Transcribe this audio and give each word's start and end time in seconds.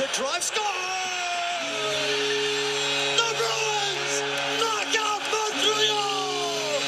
The 0.00 0.08
drive 0.14 0.42
score. 0.42 0.64
The 3.18 3.34
Bruins 3.36 4.22
knock 4.58 4.96
out 4.96 5.20
Montreal. 5.30 6.80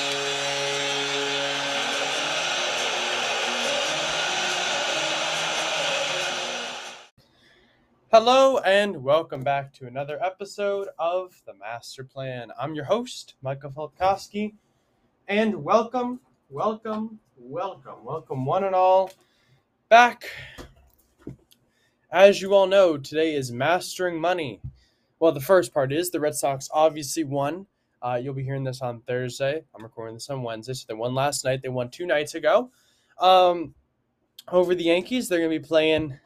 Hello 8.10 8.58
and 8.60 9.04
welcome 9.04 9.42
back 9.42 9.74
to 9.74 9.86
another 9.86 10.18
episode 10.24 10.88
of 10.98 11.42
the 11.44 11.52
Master 11.52 12.04
Plan. 12.04 12.50
I'm 12.58 12.74
your 12.74 12.86
host, 12.86 13.34
Michael 13.42 13.72
Felkowski, 13.72 14.54
and 15.28 15.62
welcome, 15.62 16.18
welcome, 16.48 17.20
welcome, 17.36 18.04
welcome 18.04 18.46
one 18.46 18.64
and 18.64 18.74
all 18.74 19.10
back. 19.90 20.30
As 22.12 22.42
you 22.42 22.52
all 22.52 22.66
know, 22.66 22.98
today 22.98 23.34
is 23.34 23.50
Mastering 23.50 24.20
Money. 24.20 24.60
Well, 25.18 25.32
the 25.32 25.40
first 25.40 25.72
part 25.72 25.94
is 25.94 26.10
the 26.10 26.20
Red 26.20 26.34
Sox 26.34 26.68
obviously 26.70 27.24
won. 27.24 27.66
Uh, 28.02 28.20
you'll 28.22 28.34
be 28.34 28.44
hearing 28.44 28.64
this 28.64 28.82
on 28.82 29.00
Thursday. 29.00 29.64
I'm 29.74 29.82
recording 29.82 30.16
this 30.16 30.28
on 30.28 30.42
Wednesday, 30.42 30.74
so 30.74 30.84
they 30.86 30.92
won 30.92 31.14
last 31.14 31.42
night. 31.42 31.62
They 31.62 31.70
won 31.70 31.88
two 31.88 32.04
nights 32.04 32.34
ago. 32.34 32.70
Um, 33.18 33.74
over 34.48 34.74
the 34.74 34.84
Yankees, 34.84 35.26
they're 35.26 35.38
going 35.38 35.50
to 35.50 35.58
be 35.58 35.66
playing 35.66 36.18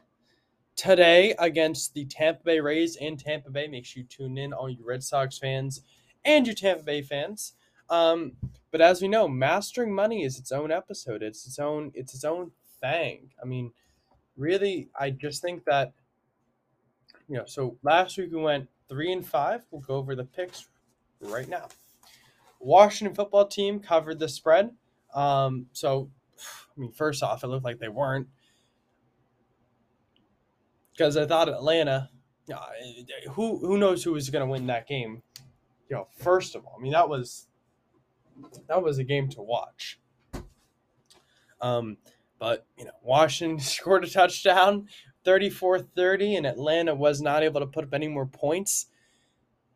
today 0.74 1.36
against 1.38 1.94
the 1.94 2.04
Tampa 2.06 2.42
Bay 2.42 2.58
Rays 2.58 2.96
in 2.96 3.16
Tampa 3.16 3.52
Bay. 3.52 3.68
Make 3.68 3.86
sure 3.86 4.02
you 4.02 4.08
tune 4.08 4.38
in, 4.38 4.52
all 4.52 4.68
you 4.68 4.84
Red 4.84 5.04
Sox 5.04 5.38
fans 5.38 5.82
and 6.24 6.48
your 6.48 6.56
Tampa 6.56 6.82
Bay 6.82 7.00
fans. 7.00 7.52
Um, 7.90 8.32
but 8.72 8.80
as 8.80 9.00
we 9.00 9.06
know, 9.06 9.28
mastering 9.28 9.94
money 9.94 10.24
is 10.24 10.36
its 10.36 10.50
own 10.50 10.72
episode. 10.72 11.22
It's 11.22 11.46
its 11.46 11.60
own. 11.60 11.92
It's 11.94 12.12
its 12.12 12.24
own 12.24 12.50
thing. 12.80 13.30
I 13.40 13.46
mean, 13.46 13.70
really, 14.36 14.88
I 14.98 15.10
just 15.10 15.42
think 15.42 15.64
that 15.64 15.92
you 17.28 17.36
know. 17.36 17.44
So 17.46 17.76
last 17.82 18.16
week 18.18 18.32
we 18.32 18.40
went 18.40 18.68
three 18.88 19.12
and 19.12 19.26
five. 19.26 19.64
We'll 19.70 19.82
go 19.82 19.96
over 19.96 20.14
the 20.14 20.24
picks 20.24 20.68
right 21.20 21.48
now. 21.48 21.68
Washington 22.60 23.14
football 23.14 23.46
team 23.46 23.80
covered 23.80 24.18
the 24.18 24.28
spread. 24.28 24.70
Um, 25.14 25.66
so, 25.72 26.10
I 26.38 26.80
mean, 26.80 26.92
first 26.92 27.22
off, 27.22 27.44
it 27.44 27.48
looked 27.48 27.64
like 27.64 27.78
they 27.78 27.88
weren't 27.88 28.28
because 30.96 31.16
I 31.16 31.26
thought 31.26 31.48
Atlanta, 31.48 32.10
who 33.30 33.58
who 33.58 33.76
knows 33.78 34.02
who 34.02 34.12
was 34.12 34.30
going 34.30 34.44
to 34.44 34.50
win 34.50 34.66
that 34.68 34.86
game? 34.86 35.22
You 35.88 35.96
know, 35.96 36.08
first 36.18 36.54
of 36.54 36.64
all, 36.64 36.76
I 36.78 36.82
mean 36.82 36.92
that 36.92 37.08
was 37.08 37.46
that 38.68 38.82
was 38.82 38.98
a 38.98 39.04
game 39.04 39.28
to 39.30 39.42
watch. 39.42 39.98
Um, 41.60 41.96
but 42.38 42.66
you 42.78 42.84
know, 42.84 42.92
Washington 43.02 43.58
scored 43.64 44.04
a 44.04 44.10
touchdown, 44.10 44.88
34-30, 45.24 46.36
and 46.36 46.46
Atlanta 46.46 46.94
was 46.94 47.20
not 47.20 47.42
able 47.42 47.60
to 47.60 47.66
put 47.66 47.84
up 47.84 47.94
any 47.94 48.08
more 48.08 48.26
points. 48.26 48.86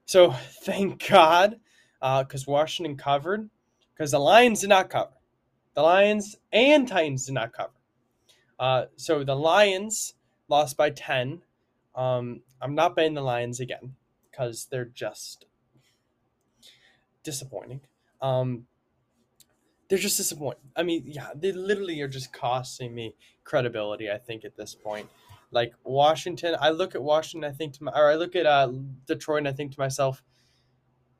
So 0.05 0.33
thank 0.63 1.09
God, 1.09 1.61
because 2.01 2.47
Washington 2.47 2.97
covered, 2.97 3.49
because 3.95 4.13
the 4.13 4.19
Lions 4.19 4.61
did 4.61 4.71
not 4.71 4.91
cover. 4.91 5.13
The 5.75 5.83
Lions 5.83 6.37
and 6.53 6.89
Titans 6.89 7.27
did 7.27 7.35
not 7.35 7.53
cover. 7.53 7.73
Uh, 8.59 8.87
so 8.97 9.25
the 9.25 9.37
Lions 9.37 10.15
lost 10.49 10.77
by 10.77 10.91
10. 10.91 11.43
Um, 11.95 12.43
I'm 12.61 12.75
not 12.75 12.95
betting 12.95 13.15
the 13.15 13.23
Lions 13.23 13.61
again 13.61 13.95
because 14.31 14.67
they're 14.71 14.85
just 14.85 15.47
disappointing. 17.23 17.81
Um, 18.21 18.67
they're 19.91 19.99
just 19.99 20.17
disappointing. 20.17 20.71
I 20.77 20.85
mean, 20.85 21.03
yeah, 21.05 21.31
they 21.35 21.51
literally 21.51 22.01
are 22.01 22.09
just 22.09 22.33
costing 22.33 22.95
me 22.95 23.17
credibility. 23.43 24.09
I 24.09 24.19
think 24.19 24.45
at 24.45 24.57
this 24.57 24.73
point, 24.73 25.09
like 25.51 25.73
Washington, 25.83 26.57
I 26.61 26.71
look 26.71 26.95
at 26.95 27.03
Washington, 27.03 27.51
I 27.51 27.53
think 27.53 27.75
to 27.75 27.85
my, 27.85 27.93
or 27.93 28.09
I 28.09 28.15
look 28.15 28.37
at 28.37 28.47
uh, 28.47 28.71
Detroit, 29.07 29.39
and 29.39 29.49
I 29.49 29.53
think 29.53 29.73
to 29.73 29.81
myself, 29.81 30.23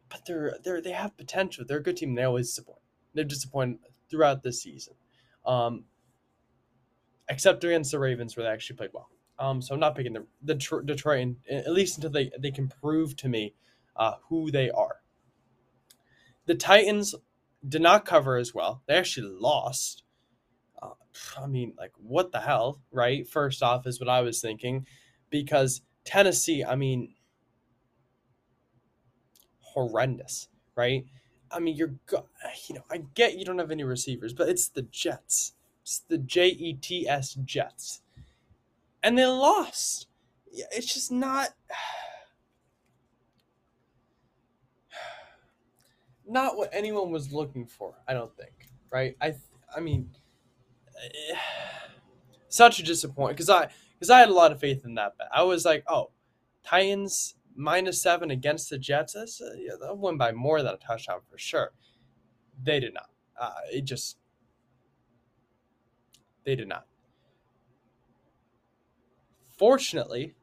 but 0.09 0.25
they're 0.25 0.57
they're 0.63 0.81
they 0.81 0.93
have 0.93 1.17
potential. 1.17 1.65
They're 1.67 1.79
a 1.79 1.83
good 1.83 1.97
team. 1.97 2.15
They 2.15 2.23
always 2.23 2.47
disappoint. 2.47 2.79
They're 3.13 3.25
disappointed 3.25 3.81
throughout 4.09 4.45
the 4.45 4.53
season, 4.53 4.95
um, 5.45 5.85
except 7.29 7.65
against 7.65 7.91
the 7.91 7.99
Ravens 7.99 8.37
where 8.37 8.45
they 8.45 8.53
actually 8.53 8.77
played 8.77 8.91
well. 8.93 9.09
Um, 9.41 9.61
so 9.61 9.75
I'm 9.75 9.81
not 9.81 9.97
picking 9.97 10.13
the, 10.13 10.27
the 10.43 10.55
Tr- 10.55 10.83
Detroit 10.83 11.21
in, 11.21 11.37
at 11.49 11.73
least 11.73 11.97
until 11.97 12.11
they 12.11 12.31
they 12.39 12.53
can 12.53 12.69
prove 12.69 13.17
to 13.17 13.29
me 13.29 13.55
uh, 13.97 14.15
who 14.29 14.53
they 14.53 14.71
are. 14.71 15.01
The 16.47 16.55
Titans 16.55 17.17
did 17.69 17.83
not 17.83 18.05
cover 18.05 18.37
as 18.37 18.55
well. 18.55 18.83
They 18.87 18.95
actually 18.95 19.37
lost. 19.39 20.03
Uh, 20.83 20.91
I 21.39 21.47
mean, 21.47 21.75
like, 21.79 21.93
what 21.97 22.33
the 22.33 22.41
hell, 22.41 22.81
right? 22.91 23.29
First 23.29 23.63
off, 23.63 23.87
is 23.87 24.01
what 24.01 24.09
I 24.09 24.23
was 24.23 24.41
thinking, 24.41 24.87
because 25.29 25.83
Tennessee, 26.05 26.65
I 26.65 26.77
mean, 26.77 27.15
horrendous, 29.61 30.49
right? 30.75 31.05
I 31.51 31.59
mean, 31.59 31.77
you're, 31.77 31.95
you 32.69 32.75
know, 32.75 32.85
I 32.91 33.03
get 33.15 33.39
you 33.39 33.45
don't 33.45 33.59
have 33.59 33.71
any 33.71 33.85
receivers, 33.85 34.33
but 34.33 34.49
it's 34.49 34.69
the 34.69 34.83
Jets. 34.83 35.53
It's 35.83 35.99
the 35.99 36.19
J 36.19 36.49
E 36.49 36.75
T 36.75 37.09
S 37.09 37.35
Jets. 37.35 38.03
And 39.03 39.19
they 39.19 39.27
lost. 39.27 40.07
It's 40.53 40.93
just 40.93 41.11
not. 41.11 41.51
Not 46.31 46.57
what 46.57 46.71
anyone 46.73 47.11
was 47.11 47.33
looking 47.33 47.67
for, 47.67 47.95
I 48.07 48.15
don't 48.15 48.35
think. 48.37 48.69
Right? 48.89 49.17
I, 49.21 49.35
I 49.77 49.81
mean, 49.81 50.11
such 52.49 52.79
a 52.79 52.85
disappointment 52.85 53.37
because 53.37 53.51
I, 53.51 53.69
because 53.95 54.11
I 54.11 54.21
had 54.21 54.29
a 54.29 54.35
lot 54.35 54.53
of 54.53 54.61
faith 54.61 54.85
in 54.85 54.95
that 54.95 55.19
bet. 55.19 55.27
I 55.35 55.43
was 55.43 55.65
like, 55.65 55.83
oh, 55.89 56.11
Titans 56.65 57.35
minus 57.57 58.01
seven 58.01 58.31
against 58.31 58.71
the 58.71 58.79
Jets. 58.79 59.15
That's, 59.15 59.41
uh, 59.41 59.55
yeah, 59.59 59.73
they'll 59.81 59.97
win 59.97 60.17
by 60.17 60.31
more 60.31 60.63
than 60.63 60.75
a 60.75 60.77
touchdown 60.77 61.19
for 61.29 61.37
sure. 61.37 61.73
They 62.63 62.79
did 62.79 62.95
not. 62.95 63.11
Uh, 63.39 63.55
it 63.73 63.83
just, 63.83 64.17
they 66.45 66.55
did 66.55 66.69
not. 66.69 66.87
Fortunately, 69.59 70.35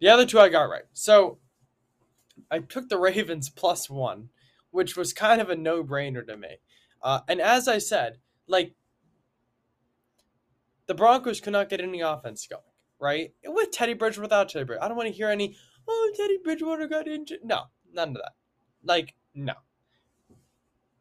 the 0.00 0.08
other 0.08 0.26
two 0.26 0.40
I 0.40 0.48
got 0.48 0.64
right. 0.64 0.84
So 0.92 1.38
I 2.50 2.58
took 2.58 2.88
the 2.88 2.98
Ravens 2.98 3.48
plus 3.48 3.88
one, 3.88 4.30
which 4.74 4.96
was 4.96 5.12
kind 5.12 5.40
of 5.40 5.48
a 5.48 5.54
no 5.54 5.84
brainer 5.84 6.26
to 6.26 6.36
me. 6.36 6.48
Uh, 7.00 7.20
and 7.28 7.40
as 7.40 7.68
I 7.68 7.78
said, 7.78 8.18
like, 8.48 8.74
the 10.86 10.94
Broncos 10.94 11.40
could 11.40 11.52
not 11.52 11.68
get 11.68 11.80
any 11.80 12.00
offense 12.00 12.44
going, 12.50 12.60
right? 12.98 13.32
With 13.46 13.70
Teddy 13.70 13.94
Bridgewater, 13.94 14.22
without 14.22 14.48
Teddy 14.48 14.64
Bridgewater. 14.64 14.84
I 14.84 14.88
don't 14.88 14.96
want 14.96 15.10
to 15.10 15.14
hear 15.14 15.28
any, 15.28 15.56
oh, 15.86 16.12
Teddy 16.16 16.38
Bridgewater 16.42 16.88
got 16.88 17.06
injured. 17.06 17.38
No, 17.44 17.66
none 17.92 18.08
of 18.08 18.14
that. 18.14 18.32
Like, 18.82 19.14
no. 19.32 19.54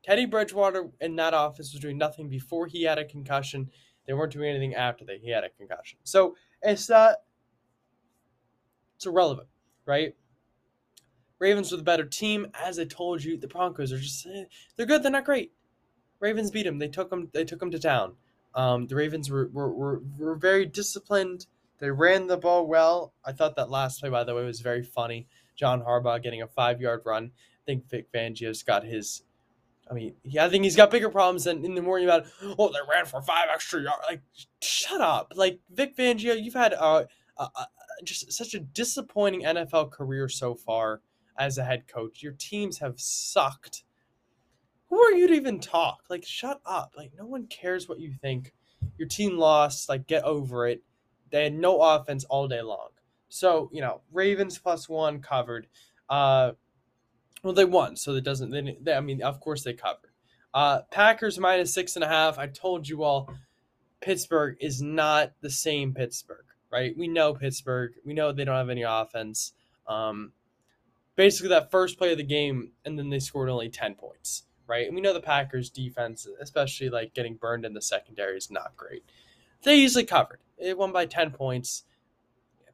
Teddy 0.03 0.27
Bridgewater 0.27 0.92
in 1.01 1.15
that 1.15 1.33
office 1.33 1.74
was 1.74 1.81
doing 1.81 1.97
nothing 1.97 2.30
before 2.30 2.68
he 2.68 2.83
had 2.83 3.00
a 3.00 3.06
concussion. 3.06 3.71
They 4.06 4.13
weren't 4.13 4.33
doing 4.33 4.51
anything 4.51 4.75
after 4.75 5.03
that 5.06 5.18
he 5.19 5.31
had 5.31 5.44
a 5.44 5.50
concussion. 5.50 5.97
So 6.03 6.36
it's 6.62 6.89
not, 6.89 7.15
it's 8.97 9.07
irrelevant, 9.07 9.47
right? 9.88 10.13
Ravens 11.39 11.71
were 11.71 11.77
the 11.77 11.83
better 11.83 12.06
team. 12.06 12.47
As 12.53 12.80
I 12.80 12.85
told 12.85 13.24
you, 13.24 13.38
the 13.38 13.47
Broncos 13.47 13.91
are 13.91 14.00
just, 14.00 14.25
eh, 14.25 14.45
they're 14.75 14.85
good, 14.85 15.03
they're 15.03 15.12
not 15.12 15.25
great. 15.25 15.51
Ravens 16.19 16.51
beat 16.51 16.63
them. 16.63 16.80
They 16.80 16.88
took 16.88 17.09
them, 17.09 17.30
they 17.33 17.44
took 17.44 17.59
them 17.59 17.71
to 17.71 17.80
town. 17.80 18.13
Um, 18.56 18.88
the 18.88 18.95
Ravens 18.95 19.30
were, 19.30 19.50
were, 19.51 19.74
were, 19.74 20.01
were 20.18 20.35
very 20.35 20.65
disciplined. 20.65 21.47
They 21.80 21.91
ran 21.91 22.27
the 22.27 22.38
ball 22.38 22.68
well. 22.68 23.13
I 23.25 23.33
thought 23.33 23.56
that 23.57 23.69
last 23.69 24.00
play, 24.00 24.09
by 24.09 24.24
the 24.24 24.33
way, 24.33 24.45
was 24.45 24.62
very 24.62 24.83
funny. 24.83 25.27
John 25.56 25.81
Harbaugh 25.81 26.21
getting 26.21 26.41
a 26.41 26.47
five 26.47 26.80
yard 26.80 27.01
run. 27.06 27.31
I 27.35 27.63
think 27.65 27.89
Vic 27.89 28.12
Fangio's 28.12 28.63
got 28.63 28.85
his. 28.85 29.24
I 29.89 29.94
mean, 29.94 30.15
yeah, 30.24 30.45
I 30.45 30.50
think 30.50 30.63
he's 30.63 30.77
got 30.77 30.91
bigger 30.91 31.09
problems 31.09 31.44
than 31.44 31.65
in 31.65 31.75
the 31.75 31.81
morning 31.81 32.07
about. 32.07 32.25
Oh, 32.57 32.69
they 32.69 32.80
ran 32.89 33.06
for 33.06 33.21
five 33.21 33.47
extra 33.53 33.81
yards. 33.81 34.06
Like, 34.09 34.21
shut 34.62 35.01
up. 35.01 35.33
Like 35.35 35.59
Vic 35.71 35.97
Fangio, 35.97 36.41
you've 36.41 36.53
had 36.53 36.74
uh, 36.74 37.03
just 38.03 38.31
such 38.31 38.53
a 38.53 38.59
disappointing 38.59 39.44
NFL 39.44 39.91
career 39.91 40.30
so 40.30 40.56
far 40.56 41.01
as 41.38 41.57
a 41.57 41.63
head 41.63 41.88
coach. 41.88 42.24
Your 42.24 42.33
teams 42.33 42.80
have 42.80 43.00
sucked 43.00 43.83
who 44.94 45.01
are 45.01 45.13
you 45.13 45.27
to 45.27 45.33
even 45.33 45.59
talk? 45.59 46.03
Like, 46.07 46.24
shut 46.24 46.62
up. 46.68 46.94
Like, 46.95 47.13
no 47.18 47.25
one 47.25 47.47
cares 47.47 47.89
what 47.89 48.00
you 48.00 48.13
think. 48.21 48.53
Your 49.00 49.07
team 49.07 49.39
lost. 49.39 49.89
Like, 49.89 50.06
get 50.06 50.24
over 50.24 50.68
it. 50.68 50.83
They 51.31 51.45
had 51.45 51.56
no 51.56 51.81
offense 51.81 52.25
all 52.25 52.47
day 52.47 52.62
long. 52.62 52.89
So, 53.27 53.71
you 53.74 53.81
know, 53.81 54.01
Ravens 54.12 54.59
plus 54.59 54.88
one 54.88 55.19
covered. 55.19 55.65
Uh, 56.07 56.51
well, 57.41 57.53
they 57.53 57.65
won, 57.65 57.95
so 57.95 58.13
it 58.13 58.24
doesn't. 58.24 58.51
They, 58.51 58.77
they, 58.80 58.94
I 58.94 59.00
mean, 59.00 59.24
of 59.24 59.39
course 59.39 59.63
they 59.63 59.74
covered. 59.74 60.12
Uh, 60.53 60.81
Packers 60.91 61.39
minus 61.39 61.74
six 61.74 61.95
and 61.95 62.03
a 62.03 62.07
half. 62.07 62.38
I 62.38 62.45
told 62.45 62.88
you 62.88 63.01
all, 63.01 63.33
Pittsburgh 64.00 64.57
is 64.62 64.80
not 64.83 65.31
the 65.41 65.50
same 65.50 65.95
Pittsburgh, 65.95 66.45
right? 66.71 66.95
We 66.95 67.07
know 67.07 67.33
Pittsburgh. 67.33 67.94
We 68.06 68.13
know 68.13 68.31
they 68.31 68.45
don't 68.45 68.56
have 68.56 68.69
any 68.69 68.83
offense. 68.83 69.53
Um, 69.88 70.33
basically, 71.15 71.50
that 71.50 71.71
first 71.71 71.98
play 71.98 72.12
of 72.12 72.18
the 72.18 72.24
game, 72.24 72.71
and 72.86 72.98
then 72.98 73.10
they 73.10 73.19
scored 73.19 73.50
only 73.50 73.69
ten 73.69 73.95
points, 73.95 74.44
right? 74.68 74.86
And 74.86 74.95
we 74.95 75.01
know 75.01 75.13
the 75.13 75.19
Packers' 75.19 75.69
defense, 75.69 76.27
especially 76.42 76.89
like 76.89 77.13
getting 77.13 77.36
burned 77.36 77.65
in 77.65 77.74
the 77.74 77.81
secondary, 77.81 78.38
is 78.38 78.51
not 78.51 78.75
great. 78.75 79.04
They 79.63 79.77
easily 79.77 80.06
covered. 80.06 80.39
It 80.57 80.77
won 80.77 80.92
by 80.92 81.06
ten 81.06 81.31
points. 81.31 81.83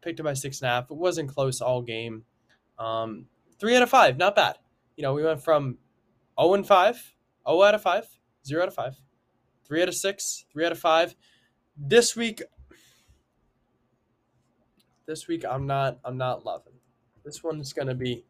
Picked 0.02 0.22
it 0.22 0.24
by 0.24 0.34
six 0.34 0.62
and 0.62 0.70
a 0.70 0.72
half. 0.72 0.92
It 0.92 0.96
wasn't 0.96 1.30
close 1.30 1.60
all 1.60 1.82
game. 1.82 2.24
Um, 2.78 3.26
three 3.60 3.76
out 3.76 3.84
of 3.84 3.90
five, 3.90 4.18
not 4.18 4.34
bad. 4.36 4.58
You 4.96 5.04
know, 5.04 5.14
we 5.14 5.24
went 5.24 5.44
from 5.44 5.78
0 6.40 6.54
and 6.54 6.68
5 6.68 7.14
0 7.48 7.64
out 7.64 7.76
of 7.76 7.82
5, 7.82 8.08
0 8.46 8.62
out 8.62 8.68
of 8.70 8.74
5, 8.74 8.96
3 9.66 9.82
out 9.82 9.88
of 9.90 9.96
6, 9.96 10.46
3 10.52 10.66
out 10.66 10.72
of 10.72 10.80
5. 10.80 11.16
This 11.78 12.16
week 12.16 12.42
this 15.06 15.28
week 15.28 15.44
I'm 15.50 15.66
not 15.66 16.00
I'm 16.06 16.18
not 16.18 16.46
loving. 16.46 16.74
This 17.26 17.44
one's 17.44 17.74
going 17.74 17.88
to 17.88 17.96
be 17.96 18.26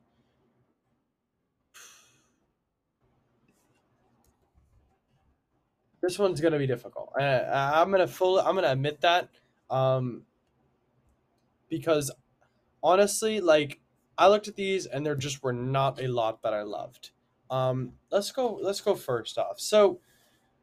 This 6.01 6.17
one's 6.17 6.41
to 6.53 6.59
be 6.59 6.67
difficult. 6.67 7.11
I, 7.19 7.81
I'm 7.81 7.89
going 7.89 7.99
to 7.99 8.07
full 8.07 8.39
I'm 8.39 8.55
to 8.55 8.71
admit 8.71 9.01
that 9.01 9.29
um 9.69 10.23
because 11.69 12.09
honestly 12.81 13.39
like 13.41 13.79
I 14.19 14.27
looked 14.27 14.49
at 14.49 14.57
these 14.57 14.85
and 14.85 15.05
there 15.05 15.15
just 15.15 15.41
were 15.41 15.53
not 15.53 16.01
a 16.01 16.07
lot 16.07 16.41
that 16.43 16.53
I 16.53 16.63
loved. 16.63 17.11
Um, 17.49 17.93
let's 18.11 18.31
go. 18.31 18.59
Let's 18.61 18.81
go 18.81 18.93
first 18.93 19.37
off. 19.37 19.59
So, 19.59 20.01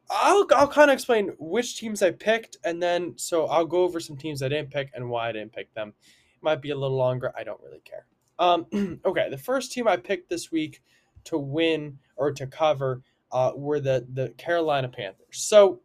I'll 0.09 0.47
I'll 0.55 0.67
kind 0.67 0.91
of 0.91 0.93
explain 0.93 1.33
which 1.39 1.77
teams 1.77 2.01
I 2.01 2.11
picked, 2.11 2.57
and 2.63 2.81
then 2.81 3.13
so 3.17 3.47
I'll 3.47 3.65
go 3.65 3.83
over 3.83 3.99
some 3.99 4.15
teams 4.15 4.41
I 4.41 4.47
didn't 4.47 4.71
pick 4.71 4.91
and 4.93 5.09
why 5.09 5.29
I 5.29 5.31
didn't 5.33 5.53
pick 5.53 5.73
them. 5.73 5.93
It 6.35 6.43
might 6.43 6.61
be 6.61 6.69
a 6.69 6.77
little 6.77 6.95
longer. 6.95 7.33
I 7.35 7.43
don't 7.43 7.59
really 7.61 7.81
care. 7.83 8.05
Um, 8.39 8.67
okay, 9.05 9.27
the 9.29 9.37
first 9.37 9.71
team 9.71 9.87
I 9.87 9.97
picked 9.97 10.29
this 10.29 10.51
week 10.51 10.81
to 11.25 11.37
win 11.37 11.97
or 12.15 12.31
to 12.31 12.47
cover 12.47 13.01
uh, 13.31 13.51
were 13.55 13.79
the 13.79 14.05
the 14.11 14.29
Carolina 14.37 14.89
Panthers. 14.89 15.25
So, 15.31 15.81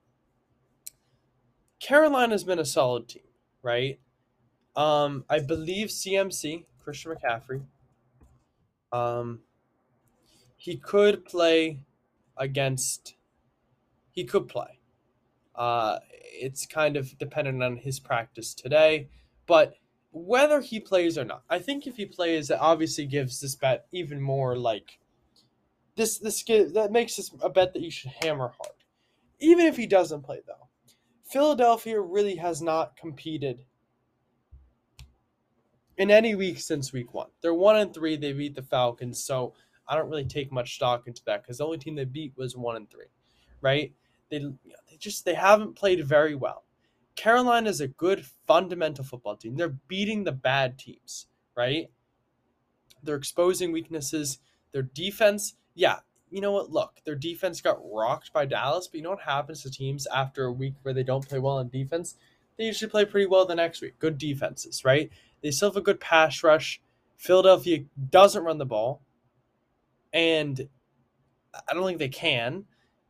Carolina's 1.81 2.45
been 2.45 2.59
a 2.59 2.65
solid 2.65 3.09
team, 3.09 3.23
right? 3.63 3.99
Um, 4.77 5.25
I 5.29 5.41
believe 5.41 5.89
CMC 5.89 6.65
Christian 6.83 7.13
McCaffrey. 7.15 7.63
Um, 8.93 9.41
he 10.57 10.77
could 10.77 11.25
play 11.25 11.85
against. 12.37 13.15
He 14.11 14.25
could 14.25 14.49
play. 14.49 14.79
Uh, 15.55 15.99
it's 16.11 16.67
kind 16.67 16.97
of 16.97 17.17
dependent 17.19 17.63
on 17.63 17.77
his 17.77 18.01
practice 18.01 18.55
today, 18.55 19.09
but 19.47 19.75
whether 20.13 20.61
he 20.61 20.79
plays 20.81 21.17
or 21.17 21.25
not, 21.25 21.43
I 21.49 21.59
think 21.59 21.87
if 21.87 21.97
he 21.97 22.07
plays, 22.07 22.51
it 22.51 22.59
obviously 22.61 23.07
gives 23.07 23.41
this 23.41 23.55
bet 23.55 23.87
even 23.93 24.21
more 24.21 24.57
like 24.57 24.99
this. 25.97 26.19
This 26.19 26.43
that 26.45 26.91
makes 26.91 27.17
this 27.17 27.31
a 27.41 27.51
bet 27.51 27.73
that 27.73 27.83
you 27.83 27.91
should 27.91 28.13
hammer 28.23 28.53
hard, 28.61 28.77
even 29.39 29.67
if 29.67 29.77
he 29.77 29.87
doesn't 29.87 30.23
play 30.23 30.41
though. 30.47 30.69
Philadelphia 31.25 32.01
really 32.01 32.37
has 32.37 32.61
not 32.61 32.97
competed 32.97 33.65
in 35.97 36.11
any 36.11 36.35
week 36.35 36.59
since 36.59 36.93
week 36.93 37.15
one. 37.15 37.29
They're 37.41 37.55
one 37.55 37.77
and 37.77 37.95
three. 37.95 38.17
They 38.17 38.33
beat 38.33 38.55
the 38.55 38.63
Falcons, 38.63 39.23
so 39.23 39.55
I 39.89 39.97
don't 39.97 40.11
really 40.11 40.25
take 40.25 40.53
much 40.53 40.75
stock 40.75 41.07
into 41.07 41.23
that 41.27 41.43
because 41.43 41.59
the 41.59 41.65
only 41.65 41.79
team 41.79 41.95
they 41.95 42.05
beat 42.05 42.33
was 42.37 42.57
one 42.57 42.77
and 42.77 42.91
three, 42.91 43.07
right? 43.61 43.93
They 44.31 44.39
they 44.39 44.97
just 44.99 45.25
they 45.25 45.35
haven't 45.35 45.77
played 45.77 46.05
very 46.07 46.35
well. 46.35 46.65
Carolina 47.15 47.69
is 47.69 47.81
a 47.81 47.89
good 47.89 48.25
fundamental 48.47 49.05
football 49.05 49.37
team. 49.37 49.57
They're 49.57 49.77
beating 49.89 50.25
the 50.25 50.33
bad 50.33 50.79
teams, 50.79 51.27
right? 51.57 51.89
They're 53.03 53.17
exposing 53.17 53.73
weaknesses. 53.73 54.39
Their 54.73 54.83
defense, 54.83 55.55
yeah, 55.75 55.99
you 56.31 56.41
know 56.41 56.53
what? 56.53 56.71
Look, 56.71 57.01
their 57.05 57.15
defense 57.15 57.61
got 57.61 57.79
rocked 57.85 58.33
by 58.33 58.47
Dallas, 58.47 58.87
but 58.87 58.97
you 58.97 59.03
know 59.03 59.11
what 59.11 59.21
happens 59.21 59.63
to 59.63 59.71
teams 59.71 60.07
after 60.07 60.45
a 60.45 60.53
week 60.53 60.75
where 60.83 60.95
they 60.95 61.03
don't 61.03 61.29
play 61.29 61.39
well 61.39 61.59
in 61.59 61.69
defense? 61.69 62.17
They 62.57 62.65
usually 62.65 62.91
play 62.91 63.05
pretty 63.05 63.27
well 63.27 63.47
the 63.47 63.55
next 63.55 63.81
week. 63.83 63.99
Good 63.99 64.19
defenses, 64.19 64.85
right? 64.85 65.11
They 65.43 65.51
still 65.51 65.71
have 65.71 65.77
a 65.77 65.83
good 65.83 66.01
pass 66.01 66.43
rush. 66.43 66.81
Philadelphia 67.17 67.85
doesn't 68.11 68.45
run 68.45 68.59
the 68.59 68.67
ball, 68.67 69.03
and 70.13 70.69
I 71.69 71.75
don't 71.75 71.87
think 71.87 71.99
they 71.99 72.09
can. 72.09 72.65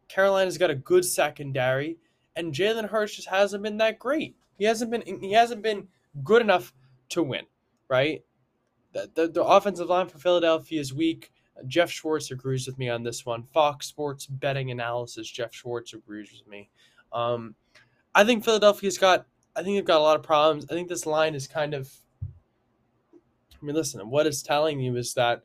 Carolina's 0.08 0.58
got 0.58 0.70
a 0.70 0.74
good 0.74 1.04
secondary, 1.04 1.98
and 2.36 2.52
Jalen 2.52 2.90
Hurts 2.90 3.16
just 3.16 3.28
hasn't 3.28 3.62
been 3.62 3.78
that 3.78 3.98
great. 3.98 4.36
He 4.58 4.64
hasn't 4.64 4.90
been 4.90 5.02
he 5.20 5.32
hasn't 5.32 5.62
been 5.62 5.88
good 6.22 6.42
enough 6.42 6.74
to 7.10 7.22
win, 7.22 7.46
right? 7.88 8.22
The, 8.92 9.10
the, 9.14 9.28
the 9.28 9.44
offensive 9.44 9.88
line 9.88 10.08
for 10.08 10.18
Philadelphia 10.18 10.80
is 10.80 10.92
weak. 10.92 11.32
Jeff 11.66 11.90
Schwartz 11.90 12.30
agrees 12.30 12.66
with 12.66 12.78
me 12.78 12.88
on 12.88 13.02
this 13.02 13.26
one. 13.26 13.44
Fox 13.52 13.86
Sports 13.86 14.26
betting 14.26 14.70
analysis. 14.70 15.30
Jeff 15.30 15.54
Schwartz 15.54 15.92
agrees 15.92 16.32
with 16.32 16.48
me. 16.48 16.70
Um, 17.12 17.54
I 18.14 18.24
think 18.24 18.44
Philadelphia's 18.44 18.98
got. 18.98 19.26
I 19.54 19.62
think 19.62 19.76
they've 19.76 19.84
got 19.84 19.98
a 19.98 20.02
lot 20.02 20.16
of 20.16 20.22
problems. 20.22 20.64
I 20.70 20.74
think 20.74 20.88
this 20.88 21.04
line 21.04 21.34
is 21.34 21.46
kind 21.46 21.74
of 21.74 21.92
I 23.62 23.64
mean, 23.64 23.76
listen, 23.76 24.10
what 24.10 24.26
it's 24.26 24.42
telling 24.42 24.80
you 24.80 24.96
is 24.96 25.14
that, 25.14 25.42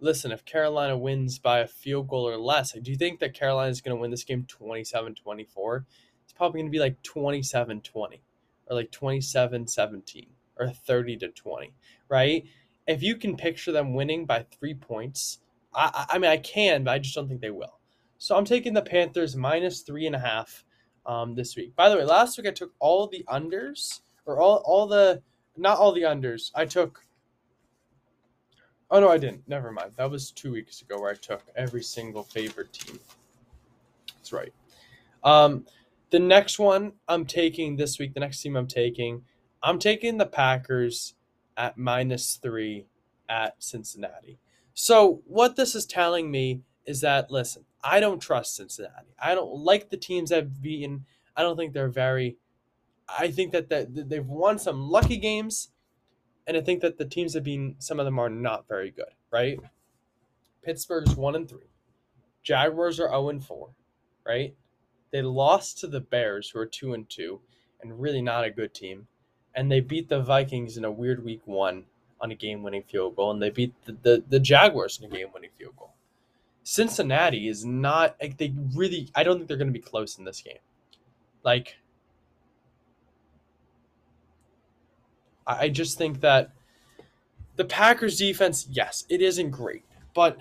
listen, 0.00 0.32
if 0.32 0.44
Carolina 0.44 0.98
wins 0.98 1.38
by 1.38 1.60
a 1.60 1.68
field 1.68 2.08
goal 2.08 2.28
or 2.28 2.36
less, 2.36 2.72
do 2.72 2.90
you 2.90 2.96
think 2.96 3.20
that 3.20 3.32
Carolina 3.32 3.70
is 3.70 3.80
going 3.80 3.96
to 3.96 4.00
win 4.00 4.10
this 4.10 4.24
game 4.24 4.44
27 4.48 5.14
24? 5.14 5.86
It's 6.24 6.32
probably 6.32 6.60
going 6.60 6.66
to 6.66 6.76
be 6.76 6.80
like 6.80 7.00
27 7.04 7.80
20 7.80 8.22
or 8.66 8.76
like 8.76 8.90
27 8.90 9.68
17 9.68 10.26
or 10.58 10.68
30 10.68 11.16
to 11.18 11.28
20, 11.28 11.72
right? 12.08 12.44
If 12.86 13.02
you 13.02 13.16
can 13.16 13.36
picture 13.36 13.72
them 13.72 13.94
winning 13.94 14.26
by 14.26 14.44
three 14.58 14.74
points, 14.74 15.38
I, 15.74 16.06
I 16.10 16.18
mean, 16.18 16.30
I 16.30 16.36
can, 16.36 16.84
but 16.84 16.92
I 16.92 16.98
just 16.98 17.14
don't 17.14 17.28
think 17.28 17.40
they 17.40 17.50
will. 17.50 17.78
So 18.18 18.36
I'm 18.36 18.44
taking 18.44 18.74
the 18.74 18.82
Panthers 18.82 19.36
minus 19.36 19.80
three 19.80 20.06
and 20.06 20.14
a 20.14 20.18
half 20.18 20.64
um, 21.06 21.34
this 21.34 21.56
week. 21.56 21.74
By 21.76 21.88
the 21.88 21.96
way, 21.96 22.04
last 22.04 22.38
week 22.38 22.46
I 22.46 22.50
took 22.50 22.72
all 22.78 23.06
the 23.06 23.24
unders 23.28 24.00
or 24.26 24.38
all, 24.38 24.62
all 24.64 24.86
the, 24.86 25.22
not 25.56 25.78
all 25.78 25.92
the 25.92 26.02
unders. 26.02 26.50
I 26.54 26.64
took 26.64 27.00
Oh 28.90 29.00
no, 29.00 29.08
I 29.08 29.18
didn't. 29.18 29.48
Never 29.48 29.72
mind. 29.72 29.92
That 29.96 30.08
was 30.08 30.30
two 30.30 30.52
weeks 30.52 30.82
ago 30.82 31.00
where 31.00 31.10
I 31.10 31.14
took 31.14 31.42
every 31.56 31.82
single 31.82 32.22
favorite 32.22 32.72
team. 32.72 33.00
That's 34.14 34.32
right. 34.32 34.52
Um, 35.24 35.66
the 36.10 36.20
next 36.20 36.60
one 36.60 36.92
I'm 37.08 37.24
taking 37.24 37.76
this 37.76 37.98
week, 37.98 38.14
the 38.14 38.20
next 38.20 38.40
team 38.40 38.56
I'm 38.56 38.68
taking, 38.68 39.24
I'm 39.62 39.80
taking 39.80 40.16
the 40.16 40.26
Packers 40.26 41.14
at 41.56 41.78
minus 41.78 42.36
three 42.36 42.86
at 43.28 43.62
Cincinnati. 43.62 44.38
So 44.74 45.22
what 45.26 45.56
this 45.56 45.74
is 45.74 45.86
telling 45.86 46.30
me 46.30 46.62
is 46.86 47.00
that 47.00 47.30
listen, 47.30 47.64
I 47.82 48.00
don't 48.00 48.20
trust 48.20 48.56
Cincinnati. 48.56 49.14
I 49.18 49.34
don't 49.34 49.56
like 49.56 49.90
the 49.90 49.96
teams 49.96 50.32
I've 50.32 50.60
beaten. 50.60 51.06
I 51.36 51.42
don't 51.42 51.56
think 51.56 51.72
they're 51.72 51.88
very. 51.88 52.36
I 53.08 53.30
think 53.30 53.52
that, 53.52 53.68
they've 53.68 54.26
won 54.26 54.58
some 54.58 54.88
lucky 54.88 55.18
games 55.18 55.68
and 56.46 56.56
I 56.56 56.60
think 56.60 56.80
that 56.82 56.98
the 56.98 57.04
teams 57.04 57.34
have 57.34 57.44
been 57.44 57.76
some 57.78 57.98
of 57.98 58.04
them 58.04 58.18
are 58.18 58.28
not 58.28 58.68
very 58.68 58.90
good, 58.90 59.12
right? 59.30 59.58
Pittsburgh's 60.62 61.16
one 61.16 61.34
and 61.34 61.48
three. 61.48 61.70
Jaguars 62.42 63.00
are 63.00 63.08
0 63.08 63.30
and 63.30 63.44
4, 63.44 63.70
right? 64.26 64.54
They 65.10 65.22
lost 65.22 65.78
to 65.78 65.86
the 65.86 66.00
Bears, 66.00 66.50
who 66.50 66.58
are 66.58 66.66
two 66.66 66.92
and 66.92 67.08
two, 67.08 67.40
and 67.80 68.00
really 68.00 68.20
not 68.20 68.44
a 68.44 68.50
good 68.50 68.74
team. 68.74 69.06
And 69.54 69.70
they 69.70 69.80
beat 69.80 70.08
the 70.08 70.20
Vikings 70.20 70.76
in 70.76 70.84
a 70.84 70.90
weird 70.90 71.24
week 71.24 71.42
one 71.44 71.84
on 72.20 72.30
a 72.30 72.34
game 72.34 72.62
winning 72.62 72.82
field 72.82 73.16
goal, 73.16 73.30
and 73.30 73.40
they 73.40 73.50
beat 73.50 73.72
the, 73.84 73.92
the, 74.02 74.24
the 74.28 74.40
Jaguars 74.40 74.98
in 74.98 75.10
a 75.10 75.14
game 75.14 75.28
winning 75.32 75.50
field 75.56 75.76
goal. 75.76 75.92
Cincinnati 76.64 77.46
is 77.46 77.64
not 77.64 78.16
like 78.20 78.38
they 78.38 78.54
really 78.74 79.10
I 79.14 79.22
don't 79.22 79.36
think 79.36 79.48
they're 79.48 79.58
gonna 79.58 79.70
be 79.70 79.78
close 79.78 80.18
in 80.18 80.24
this 80.24 80.40
game. 80.40 80.58
Like 81.42 81.76
I 85.46 85.68
just 85.68 85.98
think 85.98 86.20
that 86.20 86.52
the 87.56 87.64
Packers 87.64 88.16
defense, 88.16 88.66
yes, 88.70 89.04
it 89.08 89.20
isn't 89.20 89.50
great, 89.50 89.84
but 90.14 90.38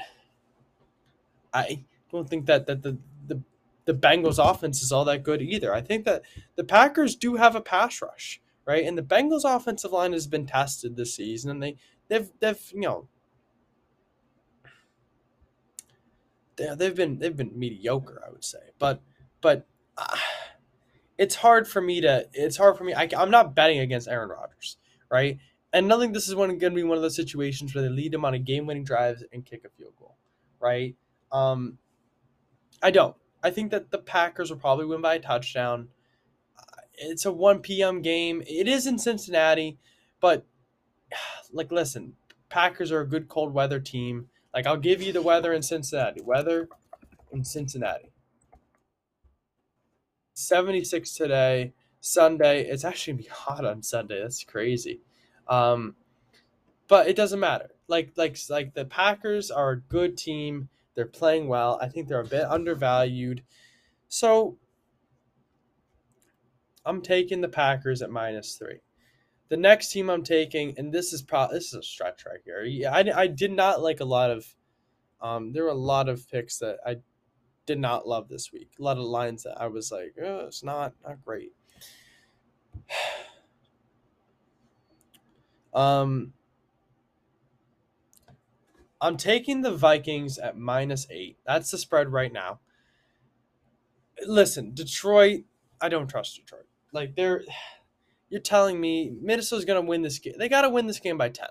I 1.54 1.84
don't 2.12 2.30
think 2.30 2.46
that 2.46 2.66
that 2.68 2.82
the 2.82 2.98
the 3.28 3.42
the 3.86 3.94
Bengals 3.94 4.40
offense 4.40 4.82
is 4.82 4.92
all 4.92 5.06
that 5.06 5.24
good 5.24 5.42
either. 5.42 5.74
I 5.74 5.82
think 5.82 6.06
that 6.06 6.24
the 6.56 6.64
Packers 6.64 7.16
do 7.16 7.36
have 7.36 7.56
a 7.56 7.62
pass 7.62 8.02
rush, 8.02 8.42
right? 8.66 8.86
And 8.86 8.98
the 8.98 9.04
Bengals 9.04 9.44
offensive 9.46 9.92
line 9.92 10.14
has 10.14 10.28
been 10.28 10.46
tested 10.46 10.96
this 10.96 11.16
season 11.16 11.52
and 11.52 11.62
they 11.64 11.78
they've 12.08 12.30
they've, 12.40 12.72
you 12.74 12.82
know, 12.82 13.08
they- 16.56 16.76
they've 16.76 16.96
been 16.96 17.20
they've 17.20 17.36
been 17.38 17.58
mediocre, 17.58 18.24
I 18.26 18.32
would 18.32 18.44
say. 18.44 18.60
But 18.80 19.02
but 19.42 19.66
uh, 19.98 20.18
it's 21.18 21.36
hard 21.36 21.68
for 21.68 21.82
me 21.82 22.02
to 22.02 22.28
it's 22.34 22.58
hard 22.58 22.78
for 22.78 22.84
me. 22.84 22.94
I, 22.94 23.10
I'm 23.18 23.32
not 23.32 23.56
betting 23.56 23.80
against 23.80 24.08
Aaron 24.08 24.30
Rodgers, 24.30 24.78
right? 25.12 25.38
And 25.72 25.92
I 25.92 25.98
think 25.98 26.14
this 26.14 26.28
is 26.28 26.36
going 26.36 26.58
to 26.60 26.70
be 26.70 26.84
one 26.84 26.98
of 26.98 27.02
those 27.02 27.16
situations 27.16 27.74
where 27.74 27.84
they 27.84 27.90
lead 27.90 28.14
him 28.14 28.26
on 28.26 28.36
a 28.36 28.40
game-winning 28.40 28.84
drive 28.84 29.24
and 29.34 29.44
kick 29.44 29.64
a 29.66 29.70
field 29.70 29.94
goal, 29.98 30.18
right? 30.60 30.96
Um, 31.32 31.80
I 32.82 32.92
don't. 32.92 33.16
I 33.42 33.50
think 33.50 33.72
that 33.72 33.90
the 33.90 33.98
Packers 33.98 34.52
will 34.52 34.60
probably 34.60 34.86
win 34.86 35.02
by 35.02 35.16
a 35.16 35.20
touchdown. 35.20 35.90
It's 36.96 37.26
a 37.26 37.32
1 37.32 37.60
p.m. 37.60 38.02
game. 38.02 38.44
It 38.48 38.68
is 38.68 38.88
in 38.88 39.00
Cincinnati, 39.00 39.78
but 40.20 40.46
like, 41.54 41.72
listen, 41.72 42.14
Packers 42.50 42.92
are 42.92 43.02
a 43.02 43.08
good 43.08 43.28
cold 43.28 43.54
weather 43.54 43.80
team. 43.80 44.28
Like, 44.54 44.68
I'll 44.68 44.78
give 44.78 45.02
you 45.02 45.12
the 45.12 45.22
weather 45.22 45.54
in 45.54 45.64
Cincinnati. 45.64 46.22
Weather 46.22 46.70
in 47.32 47.44
Cincinnati. 47.44 48.12
76 50.34 51.16
today. 51.16 51.74
Sunday. 52.00 52.66
It's 52.66 52.84
actually 52.84 53.14
gonna 53.14 53.24
be 53.24 53.30
hot 53.30 53.66
on 53.66 53.82
Sunday. 53.82 54.22
That's 54.22 54.44
crazy. 54.44 55.00
Um, 55.48 55.96
but 56.88 57.08
it 57.08 57.16
doesn't 57.16 57.40
matter. 57.40 57.70
Like 57.88 58.12
like 58.18 58.38
like 58.50 58.74
the 58.74 58.86
Packers 58.86 59.50
are 59.50 59.72
a 59.72 59.80
good 59.80 60.18
team. 60.18 60.70
They're 60.96 61.06
playing 61.06 61.48
well. 61.48 61.80
I 61.82 61.88
think 61.88 62.08
they're 62.08 62.20
a 62.20 62.26
bit 62.26 62.44
undervalued. 62.44 63.44
So 64.10 64.58
I'm 66.86 67.02
taking 67.02 67.42
the 67.42 67.50
Packers 67.50 68.02
at 68.02 68.10
minus 68.10 68.56
three. 68.56 68.80
The 69.50 69.58
next 69.58 69.92
team 69.92 70.10
I'm 70.10 70.24
taking, 70.24 70.74
and 70.78 70.92
this 70.92 71.14
is 71.14 71.24
this 71.52 71.66
is 71.66 71.74
a 71.74 71.84
stretch 71.84 72.26
right 72.26 72.40
here. 72.44 72.64
Yeah, 72.64 72.94
I, 72.94 73.22
I 73.22 73.28
did 73.28 73.52
not 73.52 73.82
like 73.82 74.00
a 74.00 74.06
lot 74.06 74.32
of. 74.32 74.46
Um, 75.22 75.54
there 75.54 75.64
were 75.64 75.70
a 75.70 75.76
lot 75.76 76.10
of 76.10 76.30
picks 76.30 76.58
that 76.60 76.78
I 76.86 76.98
did 77.66 77.80
not 77.80 78.08
love 78.08 78.28
this 78.28 78.52
week. 78.52 78.72
A 78.80 78.84
lot 78.84 78.98
of 78.98 79.06
lines 79.06 79.44
that 79.44 79.60
I 79.60 79.68
was 79.68 79.92
like, 79.92 80.16
oh, 80.22 80.48
it's 80.48 80.64
not 80.64 80.94
not 81.06 81.24
great. 81.24 81.54
Um, 85.76 86.34
I'm 89.02 89.18
taking 89.18 89.62
the 89.62 89.76
Vikings 89.76 90.38
at 90.38 90.56
minus 90.56 91.08
eight. 91.10 91.38
That's 91.48 91.72
the 91.72 91.80
spread 91.80 92.14
right 92.14 92.32
now. 92.32 92.60
Listen, 94.26 94.76
Detroit. 94.76 95.46
I 95.82 95.90
don't 95.90 96.08
trust 96.08 96.36
Detroit. 96.36 96.68
Like 96.94 97.16
they're, 97.16 97.44
you're 98.30 98.42
telling 98.42 98.80
me 98.80 99.14
Minnesota's 99.22 99.66
gonna 99.66 99.82
win 99.82 100.02
this 100.02 100.20
game. 100.20 100.36
They 100.38 100.50
got 100.50 100.62
to 100.62 100.70
win 100.70 100.88
this 100.88 101.00
game 101.00 101.18
by 101.18 101.30
ten, 101.30 101.50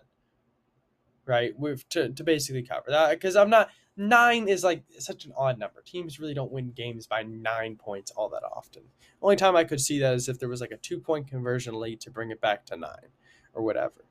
right? 1.27 1.59
With 1.59 1.89
to 1.91 2.11
to 2.11 2.25
basically 2.25 2.63
cover 2.63 2.91
that 2.91 3.11
because 3.11 3.37
I'm 3.37 3.51
not 3.51 3.69
nine 3.97 4.49
is 4.49 4.65
like 4.65 4.83
such 4.99 5.25
an 5.25 5.33
odd 5.37 5.59
number. 5.59 5.83
Teams 5.83 6.19
really 6.19 6.35
don't 6.35 6.53
win 6.53 6.71
games 6.71 7.07
by 7.07 7.23
nine 7.23 7.77
points 7.77 8.11
all 8.13 8.29
that 8.31 8.43
often. 8.45 8.83
Only 9.21 9.37
time 9.37 9.57
I 9.57 9.65
could 9.65 9.81
see 9.81 9.99
that 10.01 10.15
is 10.15 10.29
if 10.29 10.39
there 10.39 10.49
was 10.49 10.61
like 10.61 10.71
a 10.71 10.77
two 10.77 10.99
point 10.99 11.29
conversion 11.29 11.75
late 11.75 12.01
to 12.01 12.11
bring 12.11 12.31
it 12.31 12.41
back 12.41 12.65
to 12.67 12.77
nine 12.77 13.11
or 13.53 13.63
whatever. 13.63 14.05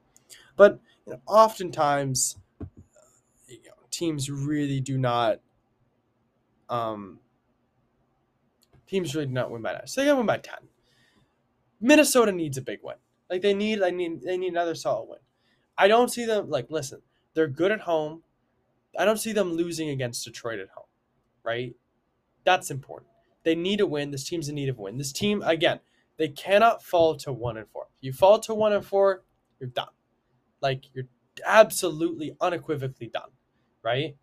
But 0.55 0.79
you 1.05 1.13
know, 1.13 1.21
oftentimes, 1.27 2.37
you 3.47 3.57
know, 3.65 3.87
teams 3.89 4.29
really 4.29 4.79
do 4.79 4.97
not. 4.97 5.39
Um, 6.69 7.19
teams 8.87 9.13
really 9.13 9.25
do 9.27 9.33
not 9.33 9.51
win 9.51 9.61
by 9.61 9.73
nine. 9.73 9.87
So 9.87 10.01
they 10.01 10.07
got 10.07 10.13
to 10.13 10.17
win 10.17 10.25
by 10.25 10.37
ten. 10.37 10.59
Minnesota 11.81 12.31
needs 12.31 12.57
a 12.57 12.61
big 12.61 12.79
win. 12.83 12.97
Like 13.29 13.41
they 13.41 13.53
need, 13.53 13.81
I 13.81 13.89
need, 13.89 14.21
they 14.21 14.37
need 14.37 14.49
another 14.49 14.75
solid 14.75 15.09
win. 15.09 15.19
I 15.77 15.87
don't 15.87 16.09
see 16.09 16.25
them 16.25 16.49
like. 16.49 16.67
Listen, 16.69 17.01
they're 17.33 17.47
good 17.47 17.71
at 17.71 17.81
home. 17.81 18.23
I 18.97 19.05
don't 19.05 19.17
see 19.17 19.31
them 19.31 19.53
losing 19.53 19.89
against 19.89 20.25
Detroit 20.25 20.59
at 20.59 20.69
home, 20.75 20.85
right? 21.43 21.73
That's 22.43 22.69
important. 22.69 23.09
They 23.43 23.55
need 23.55 23.79
a 23.79 23.87
win. 23.87 24.11
This 24.11 24.27
team's 24.27 24.49
in 24.49 24.55
need 24.55 24.69
of 24.69 24.77
a 24.77 24.81
win. 24.81 24.97
This 24.97 25.11
team, 25.11 25.41
again, 25.43 25.79
they 26.17 26.27
cannot 26.27 26.83
fall 26.83 27.15
to 27.17 27.33
one 27.33 27.57
and 27.57 27.67
four. 27.69 27.87
You 28.01 28.13
fall 28.13 28.39
to 28.41 28.53
one 28.53 28.73
and 28.73 28.85
four, 28.85 29.23
you're 29.59 29.69
done. 29.69 29.87
Like 30.61 30.83
you're 30.93 31.07
absolutely 31.45 32.35
unequivocally 32.39 33.07
done, 33.07 33.29
right? 33.81 34.15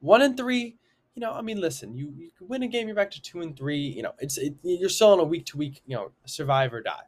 One 0.00 0.22
and 0.22 0.36
three, 0.36 0.76
you 1.16 1.20
know, 1.20 1.32
I 1.32 1.40
mean, 1.40 1.60
listen, 1.60 1.96
you 1.96 2.12
you 2.14 2.30
win 2.40 2.62
a 2.62 2.68
game, 2.68 2.86
you're 2.86 2.94
back 2.94 3.10
to 3.12 3.22
two 3.22 3.40
and 3.40 3.56
three. 3.56 3.78
You 3.78 4.02
know, 4.02 4.12
it's 4.18 4.36
it, 4.36 4.54
you're 4.62 4.90
still 4.90 5.12
on 5.12 5.18
a 5.18 5.24
week 5.24 5.46
to 5.46 5.56
week, 5.56 5.80
you 5.86 5.96
know, 5.96 6.12
survive 6.26 6.74
or 6.74 6.82
die. 6.82 7.06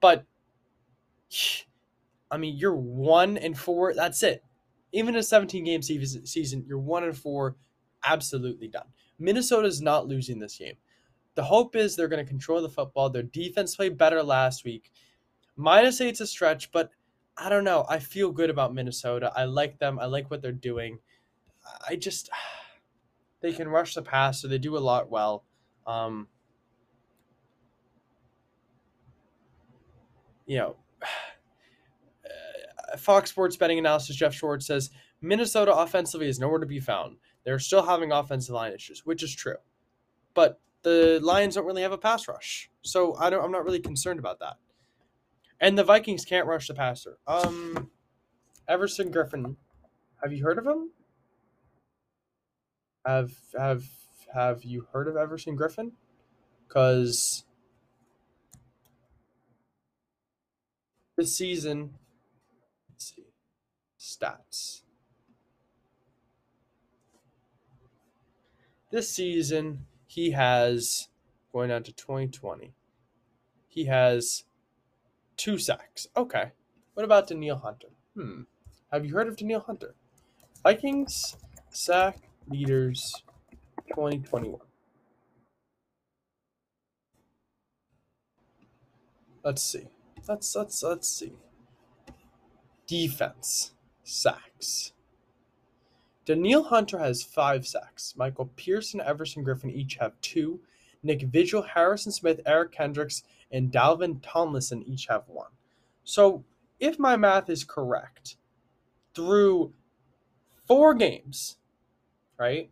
But 0.00 0.24
I 2.30 2.38
mean, 2.38 2.56
you're 2.56 2.74
one 2.74 3.36
and 3.36 3.56
four. 3.56 3.92
That's 3.94 4.22
it. 4.22 4.42
Even 4.92 5.14
a 5.16 5.22
17 5.22 5.64
game 5.64 5.82
season, 5.82 6.64
you're 6.66 6.78
one 6.78 7.04
and 7.04 7.16
four, 7.16 7.56
absolutely 8.04 8.68
done. 8.68 8.86
Minnesota's 9.18 9.82
not 9.82 10.08
losing 10.08 10.38
this 10.38 10.56
game. 10.56 10.74
The 11.34 11.44
hope 11.44 11.76
is 11.76 11.94
they're 11.94 12.08
going 12.08 12.24
to 12.24 12.28
control 12.28 12.60
the 12.62 12.68
football. 12.68 13.10
Their 13.10 13.22
defense 13.22 13.76
played 13.76 13.98
better 13.98 14.22
last 14.22 14.64
week. 14.64 14.90
Minus 15.56 16.00
eight's 16.00 16.20
a 16.20 16.26
stretch, 16.26 16.72
but 16.72 16.90
I 17.36 17.48
don't 17.48 17.64
know. 17.64 17.84
I 17.88 17.98
feel 17.98 18.32
good 18.32 18.50
about 18.50 18.74
Minnesota. 18.74 19.32
I 19.36 19.44
like 19.44 19.78
them. 19.78 19.98
I 19.98 20.06
like 20.06 20.30
what 20.30 20.42
they're 20.42 20.52
doing. 20.52 20.98
I 21.88 21.96
just 21.96 22.30
they 23.40 23.52
can 23.52 23.68
rush 23.68 23.94
the 23.94 24.02
pass, 24.02 24.40
so 24.40 24.48
They 24.48 24.58
do 24.58 24.76
a 24.76 24.78
lot 24.78 25.10
well. 25.10 25.44
Um, 25.86 26.28
you 30.46 30.58
know, 30.58 30.76
uh, 31.02 32.96
Fox 32.96 33.30
Sports 33.30 33.56
betting 33.56 33.78
analysis 33.78 34.16
Jeff 34.16 34.34
Schwartz 34.34 34.66
says 34.66 34.90
Minnesota 35.20 35.74
offensively 35.74 36.28
is 36.28 36.38
nowhere 36.38 36.58
to 36.58 36.66
be 36.66 36.80
found. 36.80 37.16
They're 37.44 37.58
still 37.58 37.82
having 37.82 38.12
offensive 38.12 38.54
line 38.54 38.72
issues, 38.72 39.06
which 39.06 39.22
is 39.22 39.34
true, 39.34 39.56
but 40.34 40.60
the 40.82 41.18
Lions 41.22 41.54
don't 41.54 41.66
really 41.66 41.82
have 41.82 41.92
a 41.92 41.98
pass 41.98 42.28
rush, 42.28 42.70
so 42.82 43.16
I 43.16 43.30
don't. 43.30 43.44
I'm 43.44 43.52
not 43.52 43.64
really 43.64 43.80
concerned 43.80 44.18
about 44.18 44.40
that. 44.40 44.56
And 45.60 45.78
the 45.78 45.84
Vikings 45.84 46.24
can't 46.24 46.46
rush 46.46 46.68
the 46.68 46.74
passer. 46.74 47.18
Um, 47.26 47.90
Everson 48.66 49.12
Griffen, 49.12 49.56
have 50.22 50.32
you 50.32 50.42
heard 50.42 50.58
of 50.58 50.66
him? 50.66 50.90
Have 53.10 53.32
have 53.58 53.84
have 54.32 54.62
you 54.62 54.86
heard 54.92 55.08
of 55.08 55.16
Everson 55.16 55.58
Griffen? 55.58 55.90
Because 56.68 57.44
this 61.16 61.36
season, 61.36 61.94
let's 62.88 63.12
see, 63.12 63.24
stats. 63.98 64.82
This 68.92 69.10
season, 69.10 69.86
he 70.06 70.30
has 70.30 71.08
going 71.52 71.70
down 71.70 71.82
to 71.82 71.92
2020. 71.92 72.74
He 73.66 73.86
has 73.86 74.44
two 75.36 75.58
sacks. 75.58 76.06
Okay. 76.16 76.52
What 76.94 77.02
about 77.02 77.26
Danielle 77.26 77.58
Hunter? 77.58 77.88
Hmm. 78.14 78.42
Have 78.92 79.04
you 79.04 79.14
heard 79.14 79.26
of 79.26 79.36
Danielle 79.36 79.64
Hunter? 79.66 79.96
Vikings 80.62 81.36
sack 81.70 82.29
leaders 82.50 83.22
2021. 83.88 84.58
Let's 89.42 89.62
see. 89.62 89.86
Let's 90.28 90.54
let's 90.54 90.82
let's 90.82 91.08
see. 91.08 91.32
Defense 92.86 93.72
sacks. 94.04 94.92
Danielle 96.26 96.64
Hunter 96.64 96.98
has 96.98 97.22
five 97.22 97.66
sacks. 97.66 98.14
Michael 98.16 98.50
Pearson, 98.56 99.00
Everson 99.00 99.44
Griffen 99.44 99.74
each 99.74 99.96
have 99.96 100.20
two. 100.20 100.60
Nick 101.02 101.22
Vigil, 101.22 101.62
Harrison 101.62 102.12
Smith, 102.12 102.40
Eric 102.44 102.72
Kendricks, 102.72 103.22
and 103.50 103.72
Dalvin 103.72 104.20
Tomlinson 104.22 104.82
each 104.86 105.06
have 105.06 105.24
one. 105.26 105.50
So, 106.04 106.44
if 106.78 106.98
my 106.98 107.16
math 107.16 107.48
is 107.48 107.64
correct, 107.64 108.36
through 109.14 109.72
four 110.66 110.94
games, 110.94 111.56
right? 112.40 112.70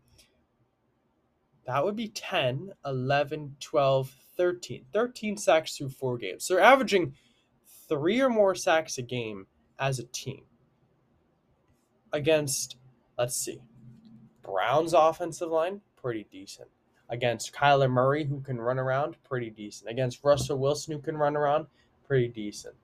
That 1.66 1.84
would 1.84 1.96
be 1.96 2.08
10, 2.08 2.72
11, 2.86 3.56
12, 3.60 4.14
13. 4.36 4.86
13 4.92 5.36
sacks 5.36 5.76
through 5.76 5.90
four 5.90 6.16
games. 6.16 6.46
So 6.46 6.54
they're 6.54 6.64
averaging 6.64 7.14
three 7.88 8.20
or 8.20 8.30
more 8.30 8.54
sacks 8.54 8.96
a 8.96 9.02
game 9.02 9.46
as 9.78 9.98
a 9.98 10.04
team. 10.04 10.44
Against, 12.12 12.76
let's 13.18 13.36
see, 13.36 13.60
Brown's 14.42 14.94
offensive 14.94 15.50
line, 15.50 15.82
pretty 15.94 16.26
decent. 16.32 16.68
Against 17.10 17.52
Kyler 17.52 17.90
Murray, 17.90 18.24
who 18.24 18.40
can 18.40 18.58
run 18.58 18.78
around, 18.78 19.16
pretty 19.24 19.50
decent. 19.50 19.90
Against 19.90 20.24
Russell 20.24 20.58
Wilson, 20.58 20.94
who 20.94 21.00
can 21.00 21.18
run 21.18 21.36
around, 21.36 21.66
pretty 22.06 22.28
decent. 22.28 22.74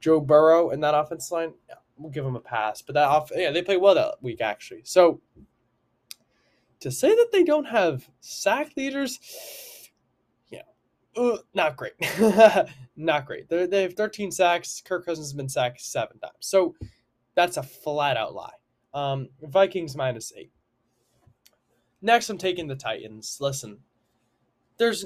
Joe 0.00 0.20
Burrow 0.20 0.70
in 0.70 0.80
that 0.80 0.94
offensive 0.94 1.32
line, 1.32 1.52
yeah, 1.68 1.74
we'll 1.98 2.10
give 2.10 2.24
him 2.24 2.36
a 2.36 2.40
pass. 2.40 2.80
But 2.80 2.94
that 2.94 3.04
off, 3.04 3.30
yeah, 3.34 3.50
they 3.50 3.60
played 3.60 3.82
well 3.82 3.94
that 3.94 4.22
week 4.22 4.40
actually. 4.40 4.82
So 4.84 5.20
to 6.80 6.90
say 6.90 7.14
that 7.14 7.28
they 7.32 7.44
don't 7.44 7.66
have 7.66 8.08
sack 8.20 8.72
leaders, 8.76 9.18
yeah, 10.50 10.62
uh, 11.16 11.38
not 11.54 11.76
great. 11.76 11.92
not 12.96 13.26
great. 13.26 13.48
They're, 13.48 13.66
they 13.66 13.82
have 13.82 13.94
13 13.94 14.30
sacks. 14.30 14.82
Kirk 14.84 15.04
Cousins 15.04 15.28
has 15.28 15.34
been 15.34 15.48
sacked 15.48 15.80
seven 15.80 16.18
times. 16.18 16.34
So 16.40 16.74
that's 17.34 17.56
a 17.56 17.62
flat 17.62 18.16
out 18.16 18.34
lie. 18.34 18.52
Um, 18.92 19.28
Vikings 19.42 19.94
minus 19.96 20.32
eight. 20.36 20.52
Next, 22.02 22.30
I'm 22.30 22.38
taking 22.38 22.66
the 22.66 22.74
Titans. 22.76 23.36
Listen, 23.40 23.78
there's 24.78 25.04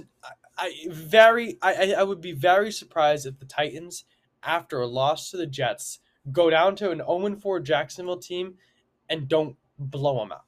I, 0.57 0.71
very 0.89 1.59
I- 1.61 1.95
I 1.99 2.03
would 2.05 2.21
be 2.21 2.33
very 2.33 2.71
surprised 2.71 3.27
if 3.27 3.39
the 3.39 3.45
Titans, 3.45 4.05
after 4.43 4.81
a 4.81 4.87
loss 4.87 5.31
to 5.31 5.37
the 5.37 5.47
Jets, 5.47 5.99
go 6.31 6.49
down 6.51 6.77
to 6.77 6.91
an 6.91 7.01
0-4 7.01 7.63
Jacksonville 7.63 8.19
team 8.19 8.55
and 9.11 9.29
don't 9.29 9.57
blow 9.79 10.21
them 10.21 10.33
out. 10.33 10.45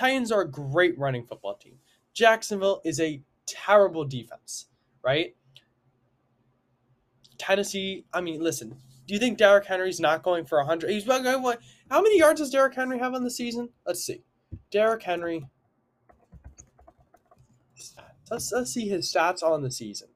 Titans 0.00 0.32
are 0.32 0.40
a 0.40 0.48
great 0.48 0.98
running 0.98 1.26
football 1.26 1.56
team. 1.56 1.74
Jacksonville 2.14 2.80
is 2.86 3.00
a 3.00 3.20
terrible 3.44 4.02
defense, 4.02 4.68
right? 5.04 5.36
Tennessee, 7.36 8.06
I 8.14 8.22
mean, 8.22 8.40
listen, 8.40 8.74
do 9.06 9.12
you 9.12 9.20
think 9.20 9.36
Derrick 9.36 9.66
Henry's 9.66 10.00
not 10.00 10.22
going 10.22 10.46
for 10.46 10.56
100? 10.56 10.88
He's 10.88 11.04
about 11.04 11.22
going, 11.22 11.42
what? 11.42 11.60
How 11.90 12.00
many 12.00 12.18
yards 12.18 12.40
does 12.40 12.48
Derrick 12.48 12.74
Henry 12.74 12.98
have 12.98 13.12
on 13.12 13.24
the 13.24 13.30
season? 13.30 13.68
Let's 13.86 14.02
see. 14.02 14.22
Derrick 14.70 15.02
Henry. 15.02 15.46
Let's, 18.30 18.50
let's 18.52 18.72
see 18.72 18.88
his 18.88 19.12
stats 19.12 19.42
on 19.42 19.62
the 19.62 19.70
season. 19.70 20.08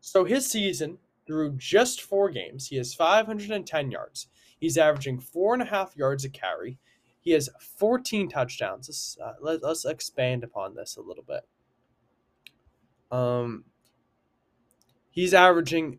So 0.00 0.24
his 0.24 0.50
season, 0.50 0.96
through 1.26 1.56
just 1.58 2.00
four 2.00 2.30
games, 2.30 2.68
he 2.68 2.76
has 2.76 2.94
510 2.94 3.90
yards. 3.90 4.28
He's 4.58 4.78
averaging 4.78 5.20
four 5.20 5.52
and 5.52 5.62
a 5.62 5.66
half 5.66 5.94
yards 5.98 6.24
a 6.24 6.30
carry. 6.30 6.78
He 7.26 7.32
has 7.32 7.50
14 7.58 8.28
touchdowns. 8.28 8.88
Let's, 8.88 9.18
uh, 9.20 9.32
let, 9.40 9.60
let's 9.60 9.84
expand 9.84 10.44
upon 10.44 10.76
this 10.76 10.96
a 10.96 11.00
little 11.00 11.24
bit. 11.24 11.40
Um, 13.10 13.64
he's 15.10 15.34
averaging 15.34 15.98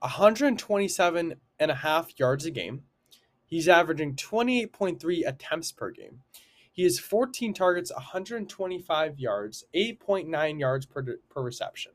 127 0.00 1.36
and 1.58 1.70
a 1.70 1.74
half 1.76 2.10
yards 2.18 2.44
a 2.44 2.50
game. 2.50 2.82
He's 3.46 3.68
averaging 3.68 4.16
28.3 4.16 5.26
attempts 5.26 5.72
per 5.72 5.90
game. 5.92 6.20
He 6.70 6.82
has 6.82 6.98
14 6.98 7.54
targets, 7.54 7.90
125 7.90 9.18
yards, 9.18 9.64
8.9 9.74 10.60
yards 10.60 10.84
per, 10.84 11.02
per 11.30 11.42
reception. 11.42 11.92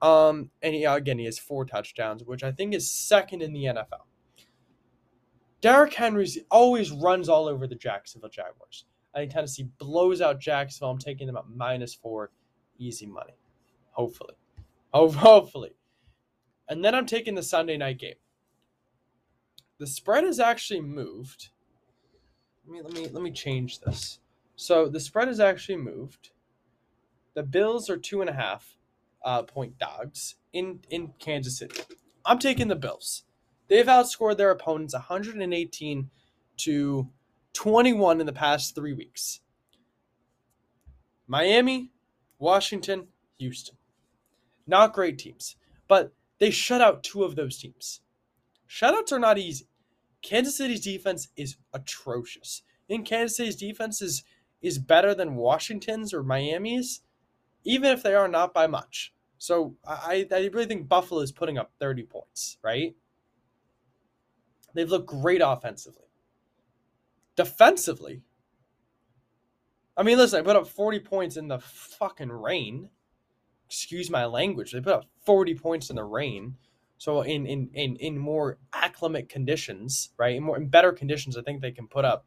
Um, 0.00 0.48
and 0.62 0.74
he, 0.74 0.84
again, 0.84 1.18
he 1.18 1.26
has 1.26 1.38
four 1.38 1.66
touchdowns, 1.66 2.24
which 2.24 2.42
I 2.42 2.52
think 2.52 2.72
is 2.72 2.90
second 2.90 3.42
in 3.42 3.52
the 3.52 3.64
NFL. 3.64 4.06
Derrick 5.62 5.94
Henry's 5.94 6.38
always 6.50 6.90
runs 6.90 7.28
all 7.30 7.48
over 7.48 7.66
the 7.66 7.74
Jacksonville 7.76 8.28
Jaguars. 8.28 8.84
I 9.14 9.20
think 9.20 9.32
Tennessee 9.32 9.68
blows 9.78 10.20
out 10.20 10.40
Jacksonville. 10.40 10.90
I'm 10.90 10.98
taking 10.98 11.26
them 11.26 11.36
at 11.36 11.48
minus 11.48 11.94
four, 11.94 12.30
easy 12.78 13.06
money. 13.06 13.34
Hopefully. 13.92 14.34
Ho- 14.92 15.10
Hopefully. 15.10 15.70
And 16.68 16.84
then 16.84 16.94
I'm 16.94 17.06
taking 17.06 17.34
the 17.34 17.42
Sunday 17.42 17.76
night 17.76 17.98
game. 17.98 18.14
The 19.78 19.86
spread 19.86 20.24
has 20.24 20.40
actually 20.40 20.80
moved. 20.80 21.48
Let 22.66 22.72
me 22.72 22.82
let 22.82 22.92
me 22.92 23.08
let 23.12 23.22
me 23.22 23.32
change 23.32 23.80
this. 23.80 24.20
So 24.56 24.88
the 24.88 25.00
spread 25.00 25.28
has 25.28 25.40
actually 25.40 25.78
moved. 25.78 26.30
The 27.34 27.42
Bills 27.42 27.88
are 27.90 27.96
two 27.96 28.20
and 28.20 28.30
a 28.30 28.34
half 28.34 28.76
uh, 29.24 29.42
point 29.42 29.78
dogs 29.78 30.36
in 30.52 30.80
in 30.90 31.12
Kansas 31.18 31.58
City. 31.58 31.80
I'm 32.24 32.38
taking 32.38 32.68
the 32.68 32.76
Bills. 32.76 33.24
They've 33.68 33.86
outscored 33.86 34.36
their 34.36 34.50
opponents 34.50 34.94
118 34.94 36.10
to 36.58 37.08
21 37.52 38.20
in 38.20 38.26
the 38.26 38.32
past 38.32 38.74
three 38.74 38.92
weeks. 38.92 39.40
Miami, 41.26 41.90
Washington, 42.38 43.08
Houston. 43.38 43.76
Not 44.66 44.92
great 44.92 45.18
teams, 45.18 45.56
but 45.88 46.12
they 46.38 46.50
shut 46.50 46.80
out 46.80 47.02
two 47.02 47.24
of 47.24 47.36
those 47.36 47.58
teams. 47.58 48.00
Shutouts 48.68 49.12
are 49.12 49.18
not 49.18 49.38
easy. 49.38 49.68
Kansas 50.22 50.56
City's 50.56 50.80
defense 50.80 51.28
is 51.36 51.56
atrocious. 51.72 52.62
And 52.88 53.04
Kansas 53.04 53.36
City's 53.36 53.56
defense 53.56 54.00
is, 54.00 54.24
is 54.60 54.78
better 54.78 55.14
than 55.14 55.34
Washington's 55.34 56.14
or 56.14 56.22
Miami's, 56.22 57.02
even 57.64 57.90
if 57.90 58.02
they 58.02 58.14
are 58.14 58.28
not 58.28 58.54
by 58.54 58.66
much. 58.66 59.12
So 59.38 59.76
I, 59.86 60.26
I 60.30 60.50
really 60.52 60.66
think 60.66 60.88
Buffalo 60.88 61.20
is 61.20 61.32
putting 61.32 61.58
up 61.58 61.72
30 61.80 62.04
points, 62.04 62.58
right? 62.62 62.94
They've 64.74 64.90
looked 64.90 65.06
great 65.06 65.42
offensively. 65.44 66.06
Defensively, 67.36 68.22
I 69.96 70.02
mean, 70.02 70.16
listen, 70.16 70.40
I 70.40 70.42
put 70.42 70.56
up 70.56 70.66
40 70.66 71.00
points 71.00 71.36
in 71.36 71.48
the 71.48 71.58
fucking 71.58 72.30
rain. 72.32 72.88
Excuse 73.66 74.10
my 74.10 74.24
language. 74.24 74.72
They 74.72 74.80
put 74.80 74.94
up 74.94 75.04
40 75.24 75.54
points 75.54 75.90
in 75.90 75.96
the 75.96 76.04
rain. 76.04 76.56
So 76.98 77.22
in 77.22 77.46
in 77.46 77.68
in, 77.74 77.96
in 77.96 78.16
more 78.16 78.58
acclimate 78.72 79.28
conditions, 79.28 80.10
right? 80.18 80.36
In 80.36 80.44
more 80.44 80.56
in 80.56 80.68
better 80.68 80.92
conditions, 80.92 81.36
I 81.36 81.42
think 81.42 81.60
they 81.60 81.72
can 81.72 81.88
put 81.88 82.04
up 82.04 82.26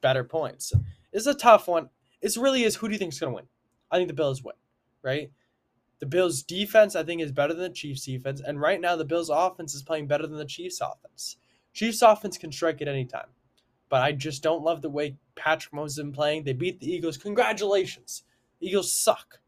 better 0.00 0.24
points. 0.24 0.72
It's 1.12 1.26
a 1.26 1.34
tough 1.34 1.68
one. 1.68 1.90
It 2.22 2.34
really 2.36 2.64
is 2.64 2.76
who 2.76 2.88
do 2.88 2.94
you 2.94 2.98
think 2.98 3.12
is 3.12 3.20
gonna 3.20 3.34
win? 3.34 3.46
I 3.90 3.96
think 3.96 4.08
the 4.08 4.14
Bills 4.14 4.42
win, 4.42 4.54
right? 5.02 5.30
The 5.98 6.06
Bills 6.06 6.42
defense, 6.42 6.96
I 6.96 7.02
think, 7.04 7.20
is 7.20 7.30
better 7.30 7.52
than 7.52 7.64
the 7.64 7.74
Chiefs 7.74 8.06
defense. 8.06 8.40
And 8.40 8.58
right 8.58 8.80
now 8.80 8.96
the 8.96 9.04
Bills 9.04 9.28
offense 9.28 9.74
is 9.74 9.82
playing 9.82 10.06
better 10.06 10.26
than 10.26 10.38
the 10.38 10.46
Chiefs 10.46 10.80
offense. 10.80 11.36
Chiefs 11.72 12.02
offense 12.02 12.38
can 12.38 12.52
strike 12.52 12.82
at 12.82 12.88
any 12.88 13.04
time. 13.04 13.28
But 13.88 14.02
I 14.02 14.12
just 14.12 14.42
don't 14.42 14.62
love 14.62 14.82
the 14.82 14.90
way 14.90 15.16
Patrick 15.34 15.74
Mahomes 15.74 15.84
has 15.84 15.96
been 15.96 16.12
playing. 16.12 16.44
They 16.44 16.52
beat 16.52 16.80
the 16.80 16.92
Eagles. 16.92 17.16
Congratulations. 17.16 18.22
Eagles 18.60 18.92
suck. 18.92 19.40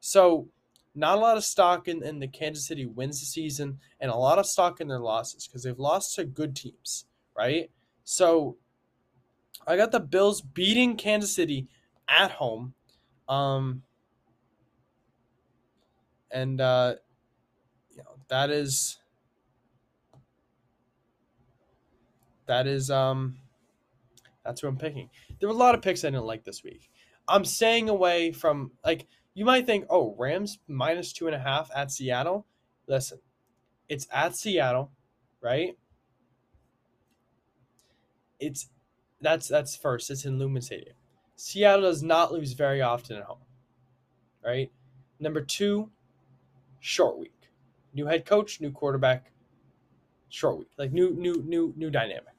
So 0.00 0.48
not 0.94 1.16
a 1.16 1.20
lot 1.20 1.36
of 1.36 1.44
stock 1.44 1.88
in, 1.88 2.02
in 2.02 2.18
the 2.18 2.26
Kansas 2.28 2.66
City 2.66 2.84
wins 2.84 3.20
the 3.20 3.26
season 3.26 3.78
and 4.00 4.10
a 4.10 4.16
lot 4.16 4.38
of 4.38 4.46
stock 4.46 4.80
in 4.80 4.88
their 4.88 5.00
losses 5.00 5.46
because 5.46 5.62
they've 5.62 5.78
lost 5.78 6.14
to 6.16 6.24
good 6.24 6.56
teams, 6.56 7.06
right? 7.36 7.70
So 8.04 8.56
I 9.66 9.76
got 9.76 9.92
the 9.92 10.00
Bills 10.00 10.40
beating 10.42 10.96
Kansas 10.96 11.34
City 11.34 11.68
at 12.08 12.32
home. 12.32 12.74
Um 13.28 13.82
and 16.30 16.60
uh 16.60 16.94
you 17.90 17.98
know 17.98 18.16
that 18.28 18.50
is 18.50 18.98
that 22.48 22.66
is 22.66 22.90
um 22.90 23.36
that's 24.44 24.62
who 24.62 24.68
I'm 24.68 24.76
picking. 24.76 25.10
There 25.38 25.48
were 25.48 25.54
a 25.54 25.58
lot 25.58 25.74
of 25.74 25.82
picks 25.82 26.04
I 26.04 26.10
didn't 26.10 26.24
like 26.24 26.42
this 26.44 26.64
week. 26.64 26.90
I'm 27.28 27.44
staying 27.44 27.88
away 27.88 28.32
from 28.32 28.72
like 28.84 29.06
you 29.34 29.44
might 29.44 29.66
think, 29.66 29.86
oh, 29.88 30.16
Rams 30.18 30.58
minus 30.66 31.12
two 31.12 31.26
and 31.26 31.36
a 31.36 31.38
half 31.38 31.70
at 31.76 31.92
Seattle. 31.92 32.46
Listen, 32.88 33.18
it's 33.88 34.08
at 34.12 34.34
Seattle, 34.34 34.90
right? 35.40 35.76
It's 38.40 38.68
that's 39.20 39.46
that's 39.46 39.76
first. 39.76 40.10
It's 40.10 40.24
in 40.24 40.38
Lumen 40.38 40.62
Stadium. 40.62 40.96
Seattle 41.36 41.82
does 41.82 42.02
not 42.02 42.32
lose 42.32 42.54
very 42.54 42.82
often 42.82 43.16
at 43.16 43.24
home, 43.24 43.44
right? 44.44 44.72
Number 45.20 45.40
two, 45.40 45.90
short 46.80 47.18
week. 47.18 47.34
New 47.92 48.06
head 48.06 48.24
coach, 48.24 48.60
new 48.60 48.70
quarterback, 48.70 49.30
short 50.28 50.58
week. 50.58 50.70
Like 50.78 50.92
new 50.92 51.14
new 51.14 51.42
new 51.46 51.74
new 51.76 51.90
dynamic. 51.90 52.37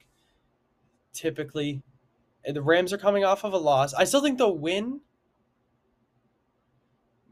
Typically, 1.14 1.82
the 2.46 2.62
Rams 2.62 2.94
are 2.94 2.98
coming 2.98 3.24
off 3.24 3.44
of 3.44 3.54
a 3.54 3.58
loss. 3.58 3.94
I 3.94 4.04
still 4.04 4.22
think 4.22 4.38
they'll 4.38 4.58
win. 4.58 5.02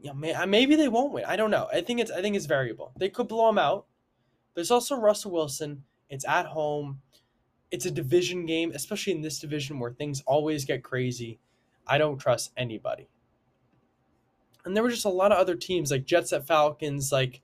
Yeah, 0.00 0.12
uh, 0.12 0.46
maybe 0.46 0.76
they 0.76 0.88
won't 0.88 1.12
win. 1.12 1.24
I 1.24 1.36
don't 1.36 1.50
know. 1.50 1.68
I 1.72 1.80
think 1.80 2.00
it's 2.00 2.10
I 2.10 2.22
think 2.22 2.36
it's 2.36 2.46
variable. 2.46 2.92
They 2.98 3.08
could 3.08 3.28
blow 3.28 3.46
them 3.48 3.58
out. 3.58 3.86
There's 4.54 4.70
also 4.70 4.96
Russell 4.96 5.32
Wilson. 5.32 5.84
It's 6.08 6.26
at 6.26 6.46
home. 6.46 7.00
It's 7.70 7.86
a 7.86 7.90
division 7.90 8.46
game, 8.46 8.72
especially 8.74 9.12
in 9.12 9.22
this 9.22 9.38
division 9.38 9.78
where 9.78 9.90
things 9.90 10.22
always 10.26 10.64
get 10.64 10.82
crazy. 10.82 11.38
I 11.86 11.98
don't 11.98 12.18
trust 12.18 12.52
anybody. 12.56 13.08
And 14.64 14.76
there 14.76 14.82
were 14.82 14.90
just 14.90 15.04
a 15.04 15.10
lot 15.10 15.32
of 15.32 15.38
other 15.38 15.54
teams 15.54 15.90
like 15.90 16.04
Jets 16.04 16.32
at 16.32 16.46
Falcons. 16.46 17.10
Like, 17.10 17.40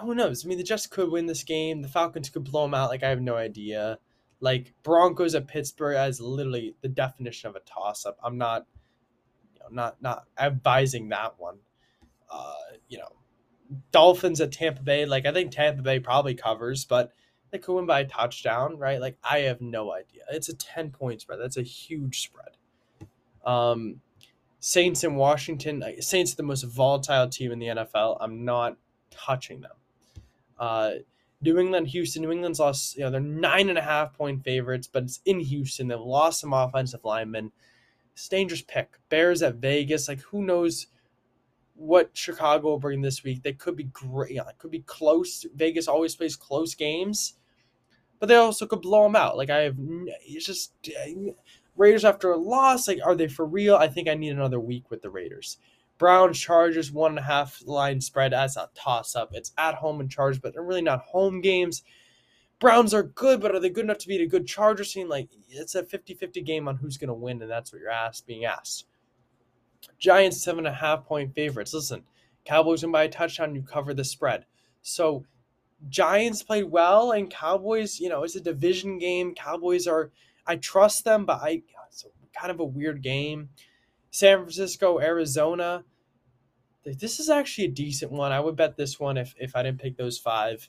who 0.00 0.14
knows? 0.14 0.44
I 0.44 0.48
mean, 0.48 0.58
the 0.58 0.64
Jets 0.64 0.86
could 0.86 1.10
win 1.10 1.26
this 1.26 1.42
game. 1.42 1.82
The 1.82 1.88
Falcons 1.88 2.30
could 2.30 2.44
blow 2.44 2.62
them 2.62 2.74
out. 2.74 2.90
Like, 2.90 3.02
I 3.02 3.08
have 3.08 3.20
no 3.20 3.36
idea. 3.36 3.98
Like 4.40 4.72
Broncos 4.82 5.34
at 5.34 5.48
Pittsburgh 5.48 5.96
as 5.96 6.20
literally 6.20 6.74
the 6.80 6.88
definition 6.88 7.50
of 7.50 7.56
a 7.56 7.60
toss 7.60 8.06
up. 8.06 8.18
I'm 8.22 8.38
not, 8.38 8.66
you 9.54 9.60
know, 9.60 9.66
not 9.70 10.00
not 10.00 10.24
advising 10.38 11.08
that 11.08 11.34
one. 11.38 11.58
Uh, 12.30 12.54
you 12.88 12.98
know, 12.98 13.12
Dolphins 13.90 14.40
at 14.40 14.52
Tampa 14.52 14.82
Bay. 14.82 15.06
Like 15.06 15.26
I 15.26 15.32
think 15.32 15.50
Tampa 15.50 15.82
Bay 15.82 15.98
probably 15.98 16.34
covers, 16.34 16.84
but 16.84 17.12
they 17.50 17.58
could 17.58 17.74
win 17.74 17.86
by 17.86 18.00
a 18.00 18.06
touchdown, 18.06 18.78
right? 18.78 19.00
Like 19.00 19.18
I 19.28 19.40
have 19.40 19.60
no 19.60 19.92
idea. 19.92 20.22
It's 20.30 20.48
a 20.48 20.54
ten 20.54 20.90
point 20.90 21.20
spread. 21.20 21.40
That's 21.40 21.56
a 21.56 21.62
huge 21.62 22.20
spread. 22.20 22.56
Um, 23.44 24.00
Saints 24.60 25.04
in 25.04 25.14
Washington. 25.14 25.82
uh, 25.82 26.00
Saints 26.00 26.32
are 26.32 26.36
the 26.36 26.42
most 26.42 26.64
volatile 26.64 27.28
team 27.28 27.52
in 27.52 27.58
the 27.58 27.66
NFL. 27.66 28.18
I'm 28.20 28.44
not 28.44 28.76
touching 29.10 29.60
them. 29.60 29.76
Uh, 30.58 30.90
New 31.40 31.58
England, 31.58 31.88
Houston. 31.88 32.22
New 32.22 32.32
England's 32.32 32.58
lost, 32.58 32.96
you 32.96 33.02
know, 33.02 33.10
they're 33.10 33.20
nine 33.20 33.68
and 33.68 33.78
a 33.78 33.82
half 33.82 34.12
point 34.16 34.42
favorites, 34.42 34.88
but 34.90 35.04
it's 35.04 35.20
in 35.24 35.40
Houston. 35.40 35.88
They've 35.88 36.00
lost 36.00 36.40
some 36.40 36.52
offensive 36.52 37.04
linemen. 37.04 37.52
It's 38.12 38.28
dangerous 38.28 38.62
pick. 38.62 38.98
Bears 39.08 39.42
at 39.42 39.56
Vegas. 39.56 40.08
Like, 40.08 40.20
who 40.20 40.42
knows 40.42 40.88
what 41.74 42.10
Chicago 42.12 42.68
will 42.68 42.78
bring 42.80 43.02
this 43.02 43.22
week? 43.22 43.42
They 43.42 43.52
could 43.52 43.76
be 43.76 43.84
great. 43.84 44.32
You 44.32 44.38
know, 44.38 44.48
it 44.48 44.58
could 44.58 44.72
be 44.72 44.80
close. 44.80 45.46
Vegas 45.54 45.86
always 45.86 46.16
plays 46.16 46.34
close 46.34 46.74
games, 46.74 47.34
but 48.18 48.28
they 48.28 48.34
also 48.34 48.66
could 48.66 48.82
blow 48.82 49.04
them 49.04 49.14
out. 49.14 49.36
Like, 49.36 49.50
I 49.50 49.58
have, 49.58 49.76
it's 49.78 50.46
just, 50.46 50.72
uh, 50.88 51.32
Raiders 51.76 52.04
after 52.04 52.32
a 52.32 52.36
loss, 52.36 52.88
like, 52.88 52.98
are 53.04 53.14
they 53.14 53.28
for 53.28 53.46
real? 53.46 53.76
I 53.76 53.86
think 53.86 54.08
I 54.08 54.14
need 54.14 54.32
another 54.32 54.58
week 54.58 54.90
with 54.90 55.02
the 55.02 55.10
Raiders. 55.10 55.58
Browns, 55.98 56.38
Chargers, 56.38 56.92
one 56.92 57.12
and 57.12 57.18
a 57.18 57.22
half 57.22 57.60
line 57.66 58.00
spread. 58.00 58.32
as 58.32 58.56
a 58.56 58.70
toss 58.74 59.16
up. 59.16 59.30
It's 59.32 59.52
at 59.58 59.74
home 59.74 60.00
and 60.00 60.10
Chargers, 60.10 60.38
but 60.38 60.52
they're 60.54 60.62
really 60.62 60.82
not 60.82 61.00
home 61.00 61.40
games. 61.40 61.82
Browns 62.60 62.94
are 62.94 63.04
good, 63.04 63.40
but 63.40 63.54
are 63.54 63.60
they 63.60 63.70
good 63.70 63.84
enough 63.84 63.98
to 63.98 64.08
beat 64.08 64.20
a 64.20 64.26
good 64.26 64.46
Chargers 64.46 64.92
team? 64.92 65.08
Like, 65.08 65.28
it's 65.48 65.74
a 65.74 65.84
50 65.84 66.14
50 66.14 66.40
game 66.42 66.66
on 66.68 66.76
who's 66.76 66.96
going 66.96 67.08
to 67.08 67.14
win, 67.14 67.40
and 67.42 67.50
that's 67.50 67.72
what 67.72 67.80
you're 67.80 67.90
asked, 67.90 68.26
being 68.26 68.44
asked. 68.44 68.86
Giants, 69.98 70.42
seven 70.42 70.66
and 70.66 70.74
a 70.74 70.78
half 70.78 71.04
point 71.04 71.34
favorites. 71.34 71.74
Listen, 71.74 72.02
Cowboys 72.44 72.82
win 72.82 72.92
by 72.92 73.04
a 73.04 73.08
touchdown, 73.08 73.54
you 73.54 73.62
cover 73.62 73.94
the 73.94 74.04
spread. 74.04 74.44
So, 74.82 75.24
Giants 75.88 76.42
played 76.42 76.64
well, 76.64 77.12
and 77.12 77.30
Cowboys, 77.30 78.00
you 78.00 78.08
know, 78.08 78.24
it's 78.24 78.34
a 78.34 78.40
division 78.40 78.98
game. 78.98 79.34
Cowboys 79.34 79.86
are, 79.86 80.10
I 80.46 80.56
trust 80.56 81.04
them, 81.04 81.24
but 81.24 81.40
I, 81.40 81.62
it's 81.86 82.04
kind 82.34 82.50
of 82.50 82.58
a 82.58 82.64
weird 82.64 83.02
game. 83.02 83.50
San 84.18 84.38
Francisco, 84.38 84.98
Arizona. 84.98 85.84
This 86.84 87.20
is 87.20 87.30
actually 87.30 87.66
a 87.66 87.70
decent 87.70 88.10
one. 88.10 88.32
I 88.32 88.40
would 88.40 88.56
bet 88.56 88.76
this 88.76 88.98
one 88.98 89.16
if, 89.16 89.32
if 89.38 89.54
I 89.54 89.62
didn't 89.62 89.80
pick 89.80 89.96
those 89.96 90.18
five. 90.18 90.68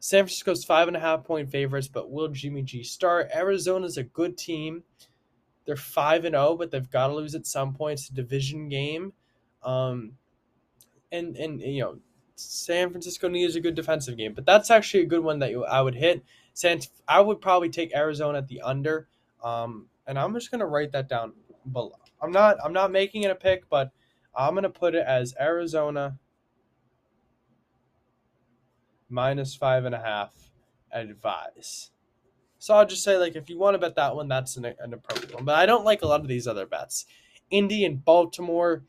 San 0.00 0.24
Francisco's 0.24 0.64
five 0.64 0.88
and 0.88 0.96
a 0.96 1.00
half 1.00 1.22
point 1.22 1.52
favorites, 1.52 1.86
but 1.86 2.10
will 2.10 2.26
Jimmy 2.26 2.62
G 2.62 2.82
start? 2.82 3.30
Arizona's 3.32 3.96
a 3.96 4.02
good 4.02 4.36
team. 4.36 4.82
They're 5.66 5.76
five 5.76 6.24
and 6.24 6.34
zero, 6.34 6.56
but 6.56 6.72
they've 6.72 6.90
got 6.90 7.06
to 7.08 7.14
lose 7.14 7.36
at 7.36 7.46
some 7.46 7.74
point. 7.74 8.00
It's 8.00 8.10
a 8.10 8.14
division 8.14 8.68
game, 8.68 9.12
um, 9.62 10.14
and 11.12 11.36
and 11.36 11.60
you 11.60 11.82
know 11.82 11.98
San 12.34 12.90
Francisco 12.90 13.28
needs 13.28 13.54
a 13.54 13.60
good 13.60 13.76
defensive 13.76 14.16
game, 14.16 14.34
but 14.34 14.46
that's 14.46 14.72
actually 14.72 15.04
a 15.04 15.06
good 15.06 15.22
one 15.22 15.38
that 15.38 15.50
you, 15.50 15.64
I 15.64 15.80
would 15.80 15.94
hit. 15.94 16.24
San, 16.54 16.80
I 17.06 17.20
would 17.20 17.40
probably 17.40 17.68
take 17.68 17.94
Arizona 17.94 18.38
at 18.38 18.48
the 18.48 18.62
under, 18.62 19.06
um, 19.44 19.86
and 20.08 20.18
I'm 20.18 20.34
just 20.34 20.50
gonna 20.50 20.66
write 20.66 20.90
that 20.90 21.08
down 21.08 21.34
below. 21.70 21.92
I'm 22.20 22.32
not 22.32 22.56
I'm 22.64 22.72
not 22.72 22.92
making 22.92 23.22
it 23.22 23.30
a 23.30 23.34
pick, 23.34 23.68
but 23.68 23.90
I'm 24.36 24.54
gonna 24.54 24.70
put 24.70 24.94
it 24.94 25.04
as 25.06 25.34
Arizona 25.40 26.18
minus 29.08 29.54
five 29.54 29.84
and 29.84 29.94
a 29.94 30.00
half 30.00 30.32
advise. 30.92 31.90
So 32.58 32.74
I'll 32.74 32.86
just 32.86 33.04
say 33.04 33.16
like 33.16 33.36
if 33.36 33.48
you 33.48 33.58
want 33.58 33.74
to 33.74 33.78
bet 33.78 33.96
that 33.96 34.16
one, 34.16 34.28
that's 34.28 34.56
an, 34.56 34.64
an 34.64 34.92
appropriate 34.92 35.34
one. 35.34 35.44
But 35.44 35.56
I 35.56 35.66
don't 35.66 35.84
like 35.84 36.02
a 36.02 36.06
lot 36.06 36.20
of 36.20 36.28
these 36.28 36.46
other 36.46 36.66
bets. 36.66 37.06
Indy 37.50 37.84
and 37.84 38.04
Baltimore, 38.04 38.84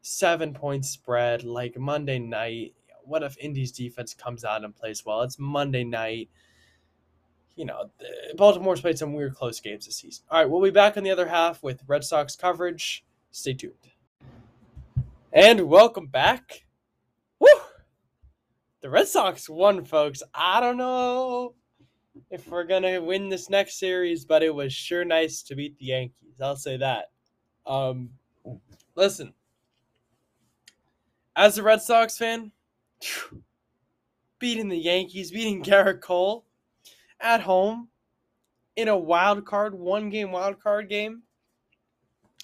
seven 0.00 0.54
point 0.54 0.84
spread, 0.84 1.44
like 1.44 1.78
Monday 1.78 2.18
night. 2.18 2.74
What 3.04 3.22
if 3.22 3.36
Indy's 3.38 3.72
defense 3.72 4.14
comes 4.14 4.44
out 4.44 4.64
and 4.64 4.74
plays 4.74 5.04
well? 5.04 5.22
It's 5.22 5.38
Monday 5.38 5.84
night. 5.84 6.30
You 7.56 7.66
know, 7.66 7.90
Baltimore's 8.36 8.80
played 8.80 8.98
some 8.98 9.12
weird 9.12 9.34
close 9.34 9.60
games 9.60 9.86
this 9.86 9.96
season. 9.96 10.24
All 10.30 10.38
right, 10.38 10.48
we'll 10.48 10.62
be 10.62 10.70
back 10.70 10.96
on 10.96 11.02
the 11.02 11.10
other 11.10 11.28
half 11.28 11.62
with 11.62 11.82
Red 11.86 12.04
Sox 12.04 12.36
coverage. 12.36 13.04
Stay 13.30 13.54
tuned. 13.54 13.74
And 15.32 15.68
welcome 15.68 16.06
back. 16.06 16.64
Woo! 17.38 17.48
The 18.80 18.90
Red 18.90 19.08
Sox 19.08 19.48
won, 19.48 19.84
folks. 19.84 20.22
I 20.34 20.60
don't 20.60 20.76
know 20.76 21.54
if 22.30 22.48
we're 22.48 22.64
going 22.64 22.82
to 22.82 22.98
win 23.00 23.28
this 23.28 23.50
next 23.50 23.78
series, 23.78 24.24
but 24.24 24.42
it 24.42 24.54
was 24.54 24.72
sure 24.72 25.04
nice 25.04 25.42
to 25.42 25.54
beat 25.54 25.78
the 25.78 25.86
Yankees. 25.86 26.40
I'll 26.40 26.56
say 26.56 26.76
that. 26.78 27.10
Um, 27.66 28.10
listen, 28.94 29.34
as 31.36 31.58
a 31.58 31.62
Red 31.62 31.82
Sox 31.82 32.18
fan, 32.18 32.52
beating 34.38 34.68
the 34.68 34.78
Yankees, 34.78 35.30
beating 35.30 35.62
Gerrit 35.62 36.00
Cole 36.00 36.44
at 37.20 37.42
home 37.42 37.88
in 38.76 38.88
a 38.88 38.96
wild 38.96 39.44
card, 39.44 39.74
one 39.74 40.10
game 40.10 40.32
wild 40.32 40.60
card 40.60 40.88
game. 40.88 41.22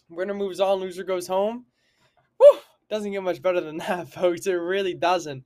Winner 0.08 0.34
moves 0.34 0.60
on, 0.60 0.78
loser 0.78 1.04
goes 1.04 1.26
home. 1.26 1.66
Whew, 2.38 2.58
doesn't 2.88 3.12
get 3.12 3.22
much 3.22 3.42
better 3.42 3.60
than 3.60 3.76
that, 3.78 4.08
folks. 4.08 4.46
It 4.46 4.52
really 4.52 4.94
doesn't. 4.94 5.44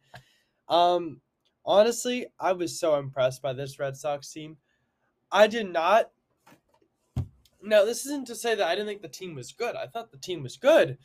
Um, 0.68 1.20
honestly, 1.64 2.26
I 2.38 2.52
was 2.52 2.78
so 2.78 2.96
impressed 2.96 3.42
by 3.42 3.52
this 3.52 3.78
Red 3.78 3.96
Sox 3.96 4.30
team. 4.32 4.56
I 5.32 5.46
did 5.46 5.72
not. 5.72 6.10
Now, 7.62 7.84
this 7.84 8.06
isn't 8.06 8.26
to 8.28 8.34
say 8.34 8.54
that 8.54 8.66
I 8.66 8.74
didn't 8.74 8.88
think 8.88 9.02
the 9.02 9.08
team 9.08 9.34
was 9.34 9.52
good. 9.52 9.76
I 9.76 9.86
thought 9.86 10.10
the 10.10 10.18
team 10.18 10.42
was 10.42 10.56
good, 10.56 10.98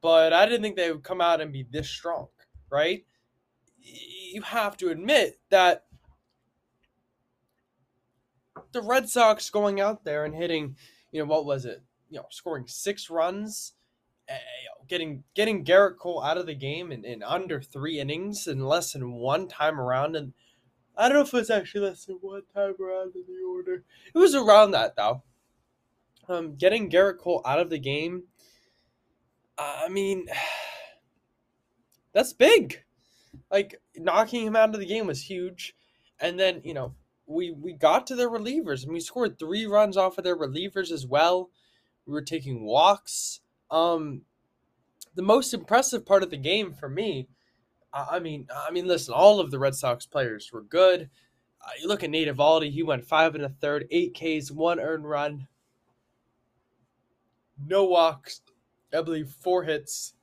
but 0.00 0.32
I 0.32 0.46
didn't 0.46 0.62
think 0.62 0.76
they 0.76 0.90
would 0.90 1.04
come 1.04 1.20
out 1.20 1.40
and 1.40 1.52
be 1.52 1.66
this 1.70 1.88
strong, 1.88 2.28
right? 2.70 3.04
You 3.78 4.40
have 4.42 4.76
to 4.78 4.88
admit 4.88 5.38
that 5.50 5.84
the 8.72 8.82
Red 8.82 9.08
Sox 9.08 9.50
going 9.50 9.80
out 9.80 10.04
there 10.04 10.24
and 10.24 10.34
hitting, 10.34 10.76
you 11.10 11.20
know, 11.20 11.26
what 11.26 11.44
was 11.44 11.64
it? 11.64 11.82
You 12.10 12.18
know, 12.18 12.26
scoring 12.30 12.64
six 12.66 13.10
runs, 13.10 13.74
uh, 14.28 14.34
getting 14.88 15.24
getting 15.34 15.64
Gerrit 15.64 15.98
Cole 15.98 16.22
out 16.22 16.38
of 16.38 16.46
the 16.46 16.54
game 16.54 16.92
in, 16.92 17.04
in 17.04 17.22
under 17.22 17.60
three 17.60 17.98
innings 17.98 18.46
in 18.46 18.64
less 18.64 18.92
than 18.92 19.12
one 19.12 19.48
time 19.48 19.80
around, 19.80 20.16
and 20.16 20.32
I 20.96 21.08
don't 21.08 21.16
know 21.16 21.22
if 21.22 21.32
it 21.32 21.38
was 21.38 21.50
actually 21.50 21.86
less 21.88 22.04
than 22.04 22.18
one 22.20 22.42
time 22.54 22.74
around 22.80 23.14
in 23.14 23.24
the 23.26 23.48
order. 23.48 23.84
It 24.14 24.18
was 24.18 24.34
around 24.34 24.72
that 24.72 24.96
though. 24.96 25.22
Um, 26.28 26.56
getting 26.56 26.90
Gerrit 26.90 27.18
Cole 27.18 27.42
out 27.44 27.60
of 27.60 27.70
the 27.70 27.78
game. 27.78 28.24
I 29.58 29.88
mean, 29.88 30.26
that's 32.12 32.32
big. 32.32 32.82
Like 33.50 33.80
knocking 33.96 34.46
him 34.46 34.56
out 34.56 34.74
of 34.74 34.80
the 34.80 34.86
game 34.86 35.06
was 35.06 35.22
huge, 35.22 35.74
and 36.20 36.38
then 36.38 36.60
you 36.64 36.74
know 36.74 36.94
we 37.32 37.50
we 37.50 37.72
got 37.72 38.06
to 38.06 38.14
their 38.16 38.30
relievers 38.30 38.84
and 38.84 38.92
we 38.92 39.00
scored 39.00 39.38
three 39.38 39.66
runs 39.66 39.96
off 39.96 40.18
of 40.18 40.24
their 40.24 40.36
relievers 40.36 40.90
as 40.90 41.06
well. 41.06 41.50
We 42.06 42.12
were 42.12 42.22
taking 42.22 42.64
walks. 42.64 43.40
Um, 43.70 44.22
the 45.14 45.22
most 45.22 45.54
impressive 45.54 46.04
part 46.06 46.22
of 46.22 46.30
the 46.30 46.36
game 46.36 46.72
for 46.72 46.88
me, 46.88 47.28
I 47.92 48.18
mean, 48.18 48.48
I 48.54 48.70
mean, 48.70 48.86
listen, 48.86 49.14
all 49.14 49.40
of 49.40 49.50
the 49.50 49.58
Red 49.58 49.74
Sox 49.74 50.06
players 50.06 50.50
were 50.52 50.62
good. 50.62 51.10
Uh, 51.60 51.70
you 51.80 51.88
look 51.88 52.02
at 52.02 52.10
Nate 52.10 52.28
Eovaldi; 52.28 52.70
he 52.70 52.82
went 52.82 53.06
five 53.06 53.34
and 53.34 53.44
a 53.44 53.48
third, 53.48 53.86
eight 53.90 54.14
Ks, 54.14 54.50
one 54.50 54.80
earned 54.80 55.08
run, 55.08 55.46
no 57.64 57.84
walks, 57.84 58.40
I 58.92 59.02
believe 59.02 59.30
four 59.30 59.64
hits. 59.64 60.14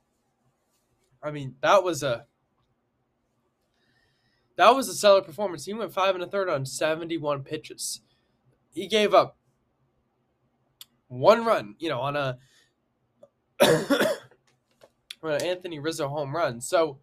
I 1.22 1.32
mean, 1.32 1.56
that 1.62 1.84
was 1.84 2.04
a 2.04 2.26
that 4.60 4.76
was 4.76 4.90
a 4.90 4.94
stellar 4.94 5.22
performance. 5.22 5.64
He 5.64 5.74
went 5.74 5.94
five 5.94 6.16
and 6.16 6.24
a 6.24 6.28
third 6.28 6.50
on 6.50 6.66
71 6.66 7.44
pitches. 7.44 8.02
He 8.74 8.88
gave 8.88 9.14
up 9.14 9.38
one 11.08 11.46
run, 11.46 11.76
you 11.80 11.88
know, 11.88 12.02
on 12.02 12.18
a 12.18 12.38
on 13.64 15.32
an 15.32 15.44
Anthony 15.44 15.80
Rizzo 15.80 16.10
home 16.10 16.36
run. 16.36 16.60
So 16.60 17.00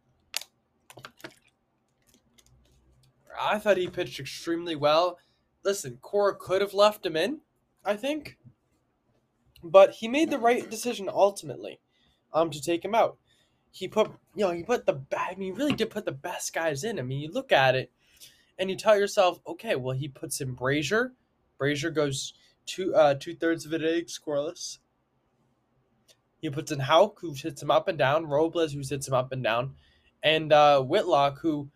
I 3.41 3.59
thought 3.59 3.79
he 3.79 3.89
pitched 3.89 4.21
extremely 4.21 4.77
well. 4.77 5.17
Listen, 5.65 5.97
Cora 6.03 6.35
could 6.35 6.61
have 6.61 6.75
left 6.75 7.07
him 7.07 7.17
in, 7.17 7.41
I 7.83 7.97
think, 7.97 8.37
but 9.65 9.93
he 9.93 10.09
made 10.09 10.29
the 10.29 10.39
right 10.39 10.69
decision 10.69 11.09
ultimately, 11.09 11.81
um, 12.35 12.51
to 12.51 12.61
take 12.61 12.85
him 12.85 12.95
out 12.95 13.17
he 13.77 13.89
put 13.89 14.11
you 14.35 14.47
know 14.47 14.53
he 14.53 14.63
put 14.63 14.87
the 14.87 15.03
I 15.15 15.35
mean 15.35 15.53
he 15.53 15.59
really 15.59 15.75
did 15.75 15.91
put 15.91 16.07
the 16.07 16.13
best 16.13 16.55
guys 16.55 16.83
in. 16.83 16.99
I 16.99 17.03
mean 17.03 17.21
you 17.21 17.31
look 17.31 17.53
at 17.53 17.75
it 17.75 17.93
and 18.59 18.71
you 18.71 18.77
tell 18.77 18.99
yourself, 18.99 19.39
okay, 19.47 19.77
well 19.77 19.95
he 19.95 20.09
puts 20.09 20.41
in 20.41 20.57
Brasier. 20.57 21.11
Brasier 21.61 21.95
goes 21.95 22.33
two 22.65 22.95
uh 22.95 23.15
two 23.15 23.35
thirds 23.35 23.67
of 23.67 23.75
an 23.75 23.83
inning 23.83 24.07
scoreless. 24.07 24.79
He 26.39 26.49
puts 26.49 26.73
in 26.73 26.81
Houck, 26.81 27.21
who 27.21 27.35
hits 27.35 27.63
him 27.63 27.71
up 27.71 27.87
and 27.87 27.99
down, 27.99 28.25
Robles, 28.25 28.73
who 28.73 28.81
hits 28.81 29.09
him 29.09 29.15
up 29.15 29.33
and 29.33 29.43
down, 29.43 29.75
and 30.23 30.53
uh, 30.53 30.81
Whitlock, 30.83 31.41
who 31.41 31.71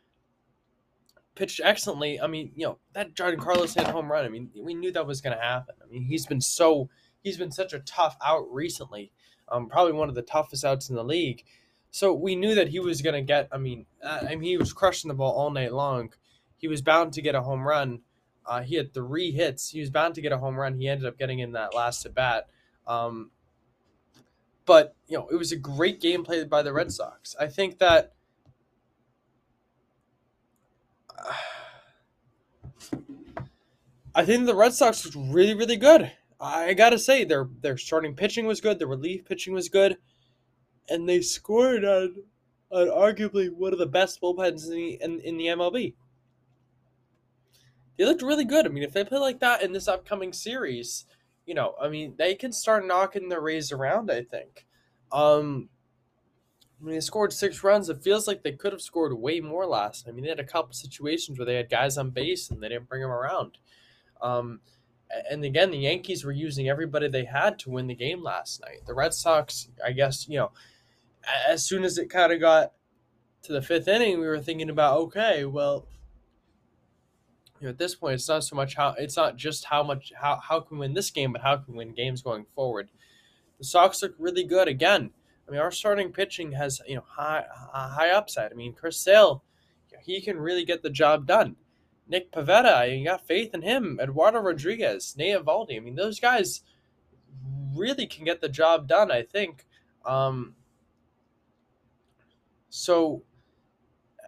pitched 1.34 1.60
excellently. 1.64 2.20
I 2.20 2.26
mean, 2.28 2.52
you 2.54 2.66
know, 2.66 2.78
that 2.92 3.14
Giancarlo's 3.14 3.74
hit 3.74 3.86
home 3.86 4.12
run. 4.12 4.24
I 4.24 4.28
mean, 4.28 4.50
we 4.58 4.74
knew 4.74 4.92
that 4.92 5.06
was 5.06 5.20
going 5.20 5.36
to 5.36 5.42
happen. 5.42 5.74
I 5.82 5.90
mean, 5.90 6.04
he's 6.04 6.26
been 6.26 6.40
so 6.40 6.88
he's 7.22 7.36
been 7.36 7.52
such 7.52 7.72
a 7.72 7.80
tough 7.80 8.16
out 8.24 8.46
recently. 8.50 9.12
Um, 9.48 9.68
probably 9.68 9.92
one 9.92 10.08
of 10.08 10.14
the 10.14 10.22
toughest 10.22 10.64
outs 10.64 10.88
in 10.88 10.96
the 10.96 11.04
league. 11.04 11.44
So 11.90 12.14
we 12.14 12.36
knew 12.36 12.54
that 12.54 12.68
he 12.68 12.78
was 12.78 13.02
going 13.02 13.14
to 13.14 13.22
get. 13.22 13.48
I 13.50 13.58
mean, 13.58 13.86
uh, 14.02 14.20
I 14.28 14.36
mean, 14.36 14.42
he 14.42 14.56
was 14.56 14.72
crushing 14.72 15.08
the 15.08 15.14
ball 15.14 15.32
all 15.32 15.50
night 15.50 15.72
long. 15.72 16.12
He 16.56 16.68
was 16.68 16.82
bound 16.82 17.12
to 17.14 17.22
get 17.22 17.34
a 17.34 17.42
home 17.42 17.66
run. 17.66 18.00
Uh, 18.46 18.62
he 18.62 18.76
had 18.76 18.94
three 18.94 19.32
hits. 19.32 19.70
He 19.70 19.80
was 19.80 19.90
bound 19.90 20.14
to 20.14 20.20
get 20.20 20.32
a 20.32 20.38
home 20.38 20.56
run. 20.56 20.74
He 20.74 20.88
ended 20.88 21.06
up 21.06 21.18
getting 21.18 21.40
in 21.40 21.52
that 21.52 21.74
last 21.74 22.06
at 22.06 22.14
bat. 22.14 22.46
Um, 22.86 23.30
but 24.66 24.94
you 25.08 25.18
know, 25.18 25.28
it 25.28 25.36
was 25.36 25.52
a 25.52 25.56
great 25.56 26.00
game 26.00 26.22
played 26.24 26.48
by 26.48 26.62
the 26.62 26.72
Red 26.72 26.92
Sox. 26.92 27.34
I 27.38 27.48
think 27.48 27.78
that. 27.78 28.12
I 34.12 34.24
think 34.24 34.46
the 34.46 34.56
Red 34.56 34.74
Sox 34.74 35.04
was 35.04 35.14
really, 35.14 35.54
really 35.54 35.76
good. 35.76 36.10
I 36.40 36.74
gotta 36.74 36.98
say, 36.98 37.24
their 37.24 37.48
their 37.60 37.76
starting 37.76 38.14
pitching 38.16 38.46
was 38.46 38.60
good. 38.60 38.78
Their 38.78 38.88
relief 38.88 39.24
pitching 39.24 39.54
was 39.54 39.68
good 39.68 39.98
and 40.90 41.08
they 41.08 41.20
scored 41.22 41.84
on, 41.84 42.16
on 42.70 42.88
arguably 42.88 43.50
one 43.50 43.72
of 43.72 43.78
the 43.78 43.86
best 43.86 44.20
bullpens 44.20 44.66
in 44.66 44.72
the, 44.72 44.98
in, 45.00 45.20
in 45.20 45.36
the 45.38 45.46
MLB. 45.46 45.94
They 47.96 48.04
looked 48.04 48.22
really 48.22 48.44
good. 48.44 48.66
I 48.66 48.70
mean, 48.70 48.82
if 48.82 48.92
they 48.92 49.04
play 49.04 49.18
like 49.18 49.40
that 49.40 49.62
in 49.62 49.72
this 49.72 49.88
upcoming 49.88 50.32
series, 50.32 51.06
you 51.46 51.54
know, 51.54 51.74
I 51.80 51.88
mean, 51.88 52.14
they 52.18 52.34
can 52.34 52.52
start 52.52 52.86
knocking 52.86 53.28
the 53.28 53.40
Rays 53.40 53.72
around. 53.72 54.10
I 54.10 54.22
think. 54.22 54.66
Um, 55.12 55.68
I 56.80 56.84
mean, 56.84 56.94
they 56.94 57.00
scored 57.00 57.32
six 57.32 57.62
runs. 57.62 57.90
It 57.90 58.02
feels 58.02 58.26
like 58.26 58.42
they 58.42 58.52
could 58.52 58.72
have 58.72 58.80
scored 58.80 59.12
way 59.12 59.40
more 59.40 59.66
last. 59.66 60.08
I 60.08 60.12
mean, 60.12 60.22
they 60.24 60.30
had 60.30 60.40
a 60.40 60.44
couple 60.44 60.72
situations 60.72 61.38
where 61.38 61.44
they 61.44 61.56
had 61.56 61.68
guys 61.68 61.98
on 61.98 62.10
base 62.10 62.50
and 62.50 62.62
they 62.62 62.68
didn't 62.68 62.88
bring 62.88 63.02
them 63.02 63.10
around. 63.10 63.58
Um, 64.22 64.60
and 65.30 65.44
again, 65.44 65.70
the 65.70 65.78
Yankees 65.78 66.24
were 66.24 66.32
using 66.32 66.68
everybody 66.68 67.08
they 67.08 67.24
had 67.24 67.58
to 67.60 67.70
win 67.70 67.86
the 67.86 67.94
game 67.94 68.22
last 68.22 68.60
night. 68.62 68.80
The 68.86 68.94
Red 68.94 69.12
Sox, 69.12 69.68
I 69.84 69.92
guess, 69.92 70.28
you 70.28 70.38
know, 70.38 70.52
as 71.48 71.64
soon 71.64 71.84
as 71.84 71.98
it 71.98 72.10
kind 72.10 72.32
of 72.32 72.40
got 72.40 72.72
to 73.42 73.52
the 73.52 73.62
fifth 73.62 73.88
inning, 73.88 74.20
we 74.20 74.26
were 74.26 74.40
thinking 74.40 74.70
about, 74.70 74.98
okay, 74.98 75.44
well, 75.44 75.86
you 77.60 77.66
know, 77.66 77.70
at 77.70 77.78
this 77.78 77.94
point, 77.94 78.14
it's 78.14 78.28
not 78.28 78.44
so 78.44 78.56
much 78.56 78.74
how 78.74 78.94
it's 78.98 79.16
not 79.16 79.36
just 79.36 79.66
how 79.66 79.82
much 79.82 80.12
how 80.16 80.36
how 80.36 80.60
can 80.60 80.78
we 80.78 80.86
win 80.86 80.94
this 80.94 81.10
game, 81.10 81.32
but 81.32 81.42
how 81.42 81.56
can 81.56 81.74
we 81.74 81.78
win 81.84 81.94
games 81.94 82.22
going 82.22 82.46
forward. 82.54 82.88
The 83.58 83.64
Sox 83.64 84.02
look 84.02 84.14
really 84.18 84.44
good 84.44 84.66
again. 84.66 85.10
I 85.46 85.50
mean, 85.50 85.60
our 85.60 85.70
starting 85.70 86.10
pitching 86.10 86.52
has 86.52 86.80
you 86.88 86.96
know 86.96 87.04
high 87.06 87.44
high 87.72 88.10
upside. 88.10 88.50
I 88.50 88.54
mean, 88.54 88.72
Chris 88.72 88.96
Sale, 88.96 89.44
he 90.02 90.22
can 90.22 90.38
really 90.38 90.64
get 90.64 90.82
the 90.82 90.90
job 90.90 91.26
done. 91.26 91.56
Nick 92.08 92.32
Pivetta, 92.32 92.98
you 92.98 93.04
got 93.04 93.26
faith 93.26 93.54
in 93.54 93.62
him. 93.62 94.00
Eduardo 94.02 94.40
Rodriguez, 94.40 95.14
Nate 95.16 95.36
Eovaldi. 95.36 95.76
I 95.76 95.80
mean, 95.80 95.96
those 95.96 96.18
guys 96.18 96.62
really 97.74 98.06
can 98.06 98.24
get 98.24 98.40
the 98.40 98.48
job 98.48 98.88
done. 98.88 99.10
I 99.10 99.22
think. 99.22 99.66
Um, 100.06 100.54
so 102.70 103.22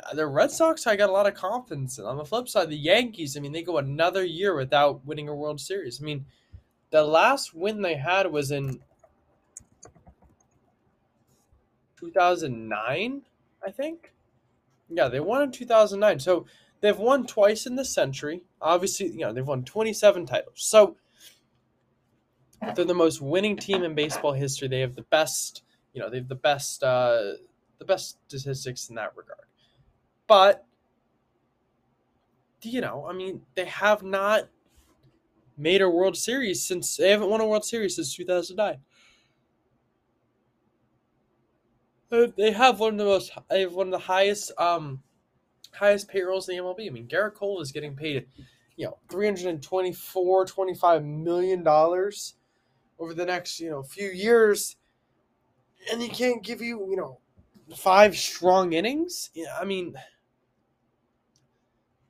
uh, 0.04 0.14
the 0.14 0.26
Red 0.26 0.50
Sox, 0.50 0.86
I 0.86 0.96
got 0.96 1.08
a 1.08 1.12
lot 1.12 1.26
of 1.26 1.34
confidence 1.34 1.98
in. 1.98 2.04
On 2.04 2.16
the 2.16 2.24
flip 2.24 2.48
side, 2.48 2.68
the 2.68 2.76
Yankees, 2.76 3.36
I 3.36 3.40
mean, 3.40 3.52
they 3.52 3.62
go 3.62 3.78
another 3.78 4.24
year 4.24 4.54
without 4.54 5.04
winning 5.06 5.28
a 5.28 5.34
World 5.34 5.60
Series. 5.60 6.00
I 6.00 6.04
mean, 6.04 6.26
the 6.90 7.04
last 7.04 7.54
win 7.54 7.80
they 7.80 7.94
had 7.94 8.30
was 8.30 8.50
in 8.50 8.80
2009, 11.98 13.22
I 13.64 13.70
think. 13.70 14.12
Yeah, 14.90 15.08
they 15.08 15.20
won 15.20 15.42
in 15.42 15.52
2009. 15.52 16.18
So 16.18 16.46
they've 16.80 16.98
won 16.98 17.26
twice 17.26 17.64
in 17.64 17.76
the 17.76 17.84
century. 17.84 18.42
Obviously, 18.60 19.06
you 19.06 19.20
know, 19.20 19.32
they've 19.32 19.46
won 19.46 19.64
27 19.64 20.26
titles. 20.26 20.54
So 20.56 20.96
they're 22.74 22.84
the 22.84 22.94
most 22.94 23.22
winning 23.22 23.56
team 23.56 23.84
in 23.84 23.94
baseball 23.94 24.32
history. 24.32 24.68
They 24.68 24.80
have 24.80 24.96
the 24.96 25.02
best, 25.02 25.62
you 25.94 26.00
know, 26.00 26.10
they 26.10 26.18
have 26.18 26.28
the 26.28 26.34
best 26.34 26.82
uh 26.82 27.34
the 27.82 27.92
best 27.92 28.18
statistics 28.28 28.88
in 28.88 28.94
that 28.94 29.16
regard. 29.16 29.46
But 30.26 30.64
you 32.62 32.80
know, 32.80 33.06
I 33.08 33.12
mean, 33.12 33.42
they 33.54 33.64
have 33.64 34.02
not 34.02 34.48
made 35.56 35.80
a 35.80 35.88
World 35.88 36.16
Series 36.16 36.62
since 36.62 36.96
they 36.96 37.10
haven't 37.10 37.30
won 37.30 37.40
a 37.40 37.46
World 37.46 37.64
Series 37.64 37.96
since 37.96 38.14
2009. 38.14 38.80
Uh, 42.10 42.26
They 42.36 42.52
have 42.52 42.80
one 42.80 42.94
of 42.94 42.98
the 42.98 43.04
most, 43.04 43.32
they 43.48 43.62
have 43.62 43.74
one 43.74 43.88
of 43.88 43.92
the 43.92 43.98
highest, 43.98 44.52
um, 44.58 45.02
highest 45.74 46.08
payrolls 46.08 46.48
in 46.48 46.54
the 46.54 46.58
MLB. 46.58 46.88
I 46.88 46.90
mean, 46.90 47.08
Gerrit 47.08 47.34
Cole 47.34 47.60
is 47.60 47.72
getting 47.72 47.96
paid, 47.96 48.28
you 48.76 48.86
know, 48.86 48.98
324, 49.10 50.46
25 50.46 51.04
million 51.04 51.62
dollars 51.62 52.34
over 52.98 53.14
the 53.14 53.26
next, 53.26 53.60
you 53.60 53.70
know, 53.70 53.82
few 53.82 54.08
years, 54.10 54.76
and 55.90 56.00
he 56.00 56.08
can't 56.08 56.42
give 56.42 56.60
you, 56.60 56.88
you 56.90 56.96
know, 56.96 57.18
five 57.76 58.16
strong 58.16 58.72
innings. 58.72 59.30
I 59.60 59.64
mean, 59.64 59.94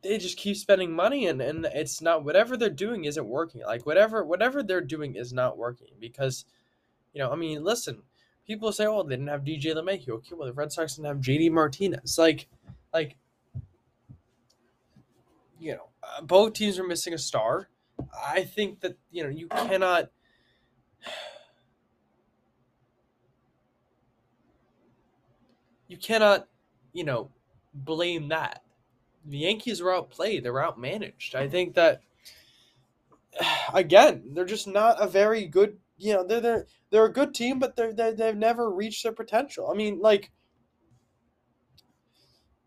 they 0.03 0.19
just 0.19 0.37
keep 0.37 0.57
spending 0.57 0.93
money 0.93 1.27
and, 1.27 1.41
and 1.41 1.65
it's 1.67 2.01
not 2.01 2.25
whatever 2.25 2.57
they're 2.57 2.71
doing 2.71 3.05
isn't 3.05 3.27
working 3.27 3.63
like 3.63 3.87
whatever 3.87 4.25
whatever 4.25 4.63
they're 4.63 4.81
doing 4.81 5.17
is 5.17 5.33
not 5.33 5.57
working 5.57 5.89
because 6.01 6.45
you 7.15 7.21
know 7.21 7.31
i 7.31 7.37
mean 7.37 7.63
listen 7.63 8.03
people 8.47 8.73
say 8.73 8.87
oh 8.87 9.03
they 9.03 9.11
didn't 9.11 9.29
have 9.29 9.45
dj 9.45 9.65
LeMahieu. 9.65 10.11
okay 10.11 10.35
well 10.35 10.47
the 10.47 10.53
red 10.53 10.73
sox 10.73 10.97
didn't 10.97 11.07
have 11.07 11.19
jd 11.19 11.51
martinez 11.51 12.19
like 12.19 12.49
like 12.93 13.17
you 15.59 15.73
know 15.73 15.89
uh, 16.03 16.21
both 16.23 16.53
teams 16.53 16.79
are 16.79 16.87
missing 16.87 17.15
a 17.15 17.19
star 17.19 17.69
i 18.27 18.43
think 18.43 18.81
that 18.81 18.97
you 19.11 19.23
know 19.23 19.31
you 19.31 19.47
cannot 19.47 20.11
you 25.93 25.99
cannot 25.99 26.49
you 26.95 27.05
know 27.05 27.31
blame 27.75 28.29
that 28.29 28.63
the 29.25 29.39
Yankees 29.39 29.81
were 29.81 29.95
outplayed. 29.95 30.43
They 30.43 30.51
were 30.51 30.61
outmanaged. 30.63 31.35
I 31.35 31.49
think 31.49 31.75
that 31.75 32.01
again, 33.75 34.31
they're 34.33 34.45
just 34.45 34.67
not 34.67 35.01
a 35.01 35.07
very 35.07 35.47
good. 35.47 35.79
You 35.99 36.15
know, 36.15 36.27
they're 36.27 36.41
they're 36.41 36.67
they're 36.91 37.05
a 37.05 37.13
good 37.13 37.35
team, 37.35 37.59
but 37.59 37.77
they're, 37.77 37.93
they 37.93 38.13
they've 38.13 38.37
never 38.37 38.71
reached 38.71 39.03
their 39.03 39.13
potential. 39.13 39.71
I 39.71 39.75
mean, 39.75 40.01
like 40.01 40.33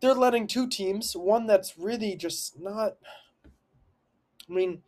they're 0.00 0.14
letting 0.14 0.46
two 0.46 0.68
teams, 0.68 1.14
one 1.14 1.46
that's 1.46 1.76
really 1.76 2.16
just 2.16 2.58
not. 2.58 2.92
I 4.48 4.52
mean, 4.52 4.82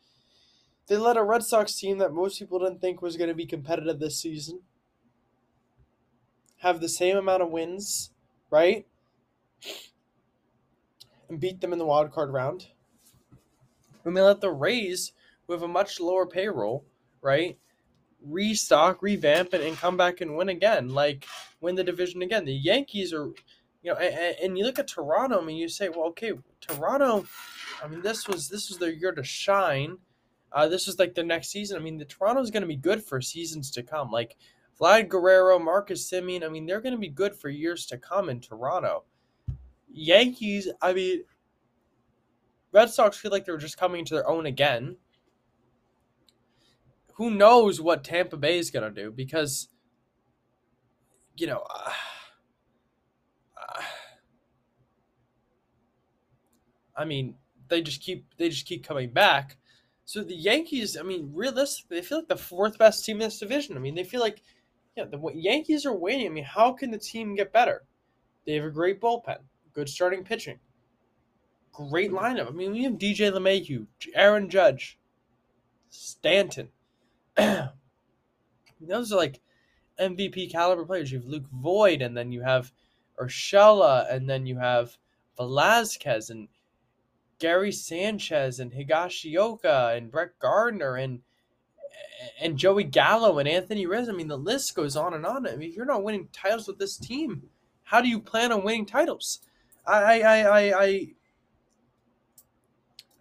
they 0.87 0.96
let 0.96 1.16
a 1.16 1.24
Red 1.24 1.42
Sox 1.42 1.74
team 1.74 1.98
that 1.98 2.12
most 2.12 2.38
people 2.38 2.61
didn't 2.61 2.81
think 2.81 3.03
was 3.03 3.16
going 3.16 3.29
to 3.29 3.35
be 3.35 3.46
competitive 3.46 3.98
this 3.98 4.20
season 4.20 4.61
have 6.59 6.81
the 6.81 6.88
same 6.88 7.16
amount 7.16 7.42
of 7.42 7.51
wins, 7.51 8.11
right? 8.50 8.87
and 11.28 11.40
beat 11.40 11.61
them 11.61 11.72
in 11.72 11.78
the 11.78 11.84
wild 11.84 12.12
card 12.12 12.32
round. 12.32 12.68
And 14.04 14.16
they 14.16 14.20
let 14.20 14.40
the 14.40 14.50
Rays, 14.50 15.12
who 15.46 15.52
have 15.52 15.62
a 15.62 15.68
much 15.68 16.00
lower 16.00 16.26
payroll, 16.26 16.84
right, 17.20 17.58
restock, 18.24 19.02
revamp, 19.02 19.52
and, 19.52 19.62
and 19.62 19.76
come 19.76 19.96
back 19.96 20.20
and 20.20 20.37
win 20.37 20.48
again, 20.48 20.88
like 20.88 21.26
win 21.61 21.74
the 21.74 21.84
division 21.84 22.22
again. 22.22 22.44
The 22.44 22.54
Yankees 22.54 23.12
are, 23.12 23.26
you 23.82 23.92
know, 23.92 23.94
and, 23.94 24.37
and 24.42 24.58
you 24.58 24.64
look 24.64 24.78
at 24.78 24.88
Toronto, 24.88 25.40
I 25.40 25.44
mean, 25.44 25.56
you 25.56 25.68
say, 25.68 25.88
well, 25.88 26.06
okay, 26.08 26.32
Toronto, 26.61 27.26
I 27.82 27.88
mean, 27.88 28.02
this 28.02 28.26
was 28.26 28.48
this 28.48 28.68
was 28.68 28.78
their 28.78 28.90
year 28.90 29.12
to 29.12 29.22
shine. 29.22 29.98
Uh, 30.50 30.66
this 30.66 30.87
was 30.87 30.98
like 30.98 31.14
the 31.14 31.22
next 31.22 31.48
season. 31.48 31.76
I 31.76 31.80
mean, 31.80 31.98
the 31.98 32.06
Toronto's 32.06 32.50
going 32.50 32.62
to 32.62 32.66
be 32.66 32.76
good 32.76 33.04
for 33.04 33.20
seasons 33.20 33.70
to 33.72 33.82
come. 33.82 34.11
Like 34.11 34.37
Vlad 34.80 35.08
Guerrero, 35.08 35.58
Marcus 35.58 36.10
Semien, 36.10 36.44
I 36.44 36.48
mean, 36.48 36.66
they're 36.66 36.80
going 36.80 36.94
to 36.94 37.00
be 37.00 37.08
good 37.08 37.34
for 37.34 37.48
years 37.48 37.86
to 37.86 37.98
come 37.98 38.28
in 38.28 38.40
Toronto. 38.40 39.04
Yankees, 39.90 40.68
I 40.80 40.92
mean, 40.92 41.24
Red 42.72 42.90
Sox 42.90 43.16
feel 43.16 43.30
like 43.30 43.44
they're 43.44 43.56
just 43.56 43.78
coming 43.78 44.04
to 44.04 44.14
their 44.14 44.28
own 44.28 44.46
again. 44.46 44.96
Who 47.14 47.30
knows 47.30 47.80
what 47.80 48.04
Tampa 48.04 48.36
Bay 48.36 48.58
is 48.58 48.70
going 48.70 48.92
to 48.92 49.02
do 49.02 49.10
because, 49.10 49.68
you 51.36 51.48
know, 51.48 51.64
uh, 51.68 51.90
uh, 53.56 53.82
I 56.96 57.04
mean, 57.04 57.34
they 57.68 57.82
just 57.82 58.00
keep 58.00 58.26
they 58.36 58.48
just 58.48 58.66
keep 58.66 58.86
coming 58.86 59.10
back. 59.10 59.56
So 60.04 60.22
the 60.22 60.34
Yankees, 60.34 60.96
I 60.96 61.02
mean, 61.02 61.32
realistically, 61.34 61.98
they 61.98 62.06
feel 62.06 62.18
like 62.18 62.28
the 62.28 62.36
fourth 62.36 62.78
best 62.78 63.04
team 63.04 63.16
in 63.16 63.26
this 63.26 63.40
division. 63.40 63.76
I 63.76 63.80
mean, 63.80 63.94
they 63.94 64.04
feel 64.04 64.20
like, 64.20 64.42
yeah, 64.98 65.04
the 65.04 65.20
Yankees 65.34 65.87
are 65.87 65.94
winning. 65.94 66.26
I 66.26 66.30
mean, 66.30 66.44
how 66.44 66.72
can 66.72 66.90
the 66.90 66.98
team 66.98 67.34
get 67.34 67.52
better? 67.52 67.84
They 68.46 68.54
have 68.54 68.64
a 68.64 68.70
great 68.70 69.00
bullpen 69.00 69.38
good 69.78 69.88
starting 69.88 70.24
pitching. 70.24 70.58
Great 71.72 72.11
lineup. 72.11 72.48
I 72.48 72.50
mean, 72.50 72.72
we 72.72 72.82
have 72.82 72.94
DJ 72.94 73.30
LeMahieu, 73.30 73.87
Aaron 74.12 74.50
Judge, 74.50 74.98
Stanton. 75.88 76.70
Those 77.37 79.12
are 79.12 79.16
like 79.16 79.40
MVP 80.00 80.50
caliber 80.50 80.84
players. 80.84 81.12
You 81.12 81.20
have 81.20 81.28
Luke 81.28 81.48
Voit, 81.52 82.02
and 82.02 82.16
then 82.16 82.32
you 82.32 82.42
have 82.42 82.72
Urshela, 83.20 84.12
and 84.12 84.28
then 84.28 84.46
you 84.46 84.58
have 84.58 84.98
Velazquez, 85.37 86.30
and 86.30 86.48
Gary 87.38 87.70
Sanchez, 87.70 88.58
and 88.58 88.72
Higashioka, 88.72 89.96
and 89.96 90.11
Brett 90.11 90.37
Gardner, 90.40 90.96
and 90.96 91.20
and 92.40 92.56
Joey 92.56 92.84
Gallo, 92.84 93.38
and 93.38 93.48
Anthony 93.48 93.87
Rizzo. 93.87 94.12
I 94.12 94.16
mean, 94.16 94.28
the 94.28 94.37
list 94.37 94.74
goes 94.74 94.96
on 94.96 95.14
and 95.14 95.26
on. 95.26 95.46
I 95.46 95.56
mean, 95.56 95.70
if 95.70 95.76
you're 95.76 95.87
not 95.87 96.02
winning 96.02 96.28
titles 96.32 96.66
with 96.66 96.78
this 96.78 96.96
team, 96.96 97.44
how 97.84 98.00
do 98.00 98.08
you 98.08 98.20
plan 98.20 98.52
on 98.52 98.64
winning 98.64 98.87
titles? 98.87 99.40
I 99.87 100.20
I 100.22 100.40
I 100.40 100.84
I 100.84 101.06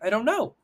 I 0.02 0.10
don't 0.10 0.26
know. 0.26 0.56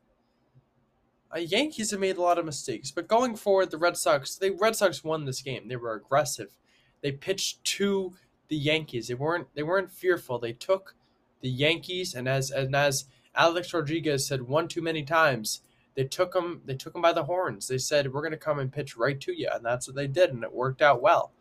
Uh, 1.34 1.40
Yankees 1.40 1.90
have 1.90 2.00
made 2.00 2.16
a 2.16 2.22
lot 2.22 2.38
of 2.38 2.44
mistakes, 2.44 2.90
but 2.90 3.08
going 3.08 3.34
forward, 3.34 3.70
the 3.70 3.78
Red 3.78 3.96
Sox 3.96 4.36
the 4.36 4.50
Red 4.50 4.76
Sox 4.76 5.02
won 5.02 5.24
this 5.24 5.42
game. 5.42 5.68
They 5.68 5.76
were 5.76 5.94
aggressive. 5.94 6.56
They 7.02 7.12
pitched 7.12 7.64
to 7.64 8.14
the 8.48 8.56
Yankees. 8.56 9.08
They 9.08 9.14
weren't 9.14 9.48
they 9.54 9.62
weren't 9.62 9.90
fearful. 9.90 10.38
They 10.38 10.52
took 10.52 10.94
the 11.40 11.50
Yankees, 11.50 12.14
and 12.14 12.28
as 12.28 12.50
and 12.50 12.74
as 12.76 13.06
Alex 13.34 13.74
Rodriguez 13.74 14.26
said 14.26 14.42
one 14.42 14.68
too 14.68 14.82
many 14.82 15.02
times, 15.02 15.60
they 15.94 16.04
took 16.04 16.32
them 16.32 16.62
they 16.64 16.74
took 16.74 16.92
them 16.92 17.02
by 17.02 17.12
the 17.12 17.24
horns. 17.24 17.68
They 17.68 17.78
said 17.78 18.12
we're 18.12 18.20
going 18.20 18.32
to 18.32 18.38
come 18.38 18.58
and 18.58 18.72
pitch 18.72 18.96
right 18.96 19.20
to 19.20 19.32
you, 19.32 19.48
and 19.52 19.64
that's 19.64 19.86
what 19.86 19.96
they 19.96 20.06
did, 20.06 20.30
and 20.30 20.42
it 20.42 20.52
worked 20.52 20.82
out 20.82 21.02
well. 21.02 21.32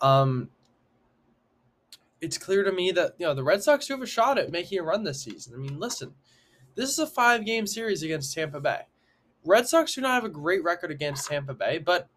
Um, 0.00 0.50
it's 2.20 2.38
clear 2.38 2.64
to 2.64 2.72
me 2.72 2.90
that 2.92 3.14
you 3.18 3.26
know 3.26 3.34
the 3.34 3.44
Red 3.44 3.62
Sox 3.62 3.86
do 3.86 3.94
have 3.94 4.02
a 4.02 4.06
shot 4.06 4.38
at 4.38 4.52
making 4.52 4.78
a 4.78 4.82
run 4.82 5.04
this 5.04 5.22
season. 5.22 5.54
I 5.54 5.58
mean, 5.58 5.78
listen, 5.78 6.14
this 6.74 6.90
is 6.90 6.98
a 6.98 7.06
five 7.06 7.44
game 7.44 7.66
series 7.66 8.02
against 8.02 8.34
Tampa 8.34 8.60
Bay. 8.60 8.82
Red 9.44 9.68
Sox 9.68 9.94
do 9.94 10.00
not 10.00 10.14
have 10.14 10.24
a 10.24 10.28
great 10.28 10.62
record 10.62 10.90
against 10.90 11.28
Tampa 11.28 11.54
Bay, 11.54 11.78
but 11.78 12.08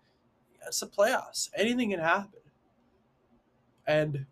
it's 0.67 0.79
the 0.79 0.87
playoffs. 0.87 1.49
Anything 1.55 1.91
can 1.91 1.99
happen. 1.99 2.39
And 3.87 4.25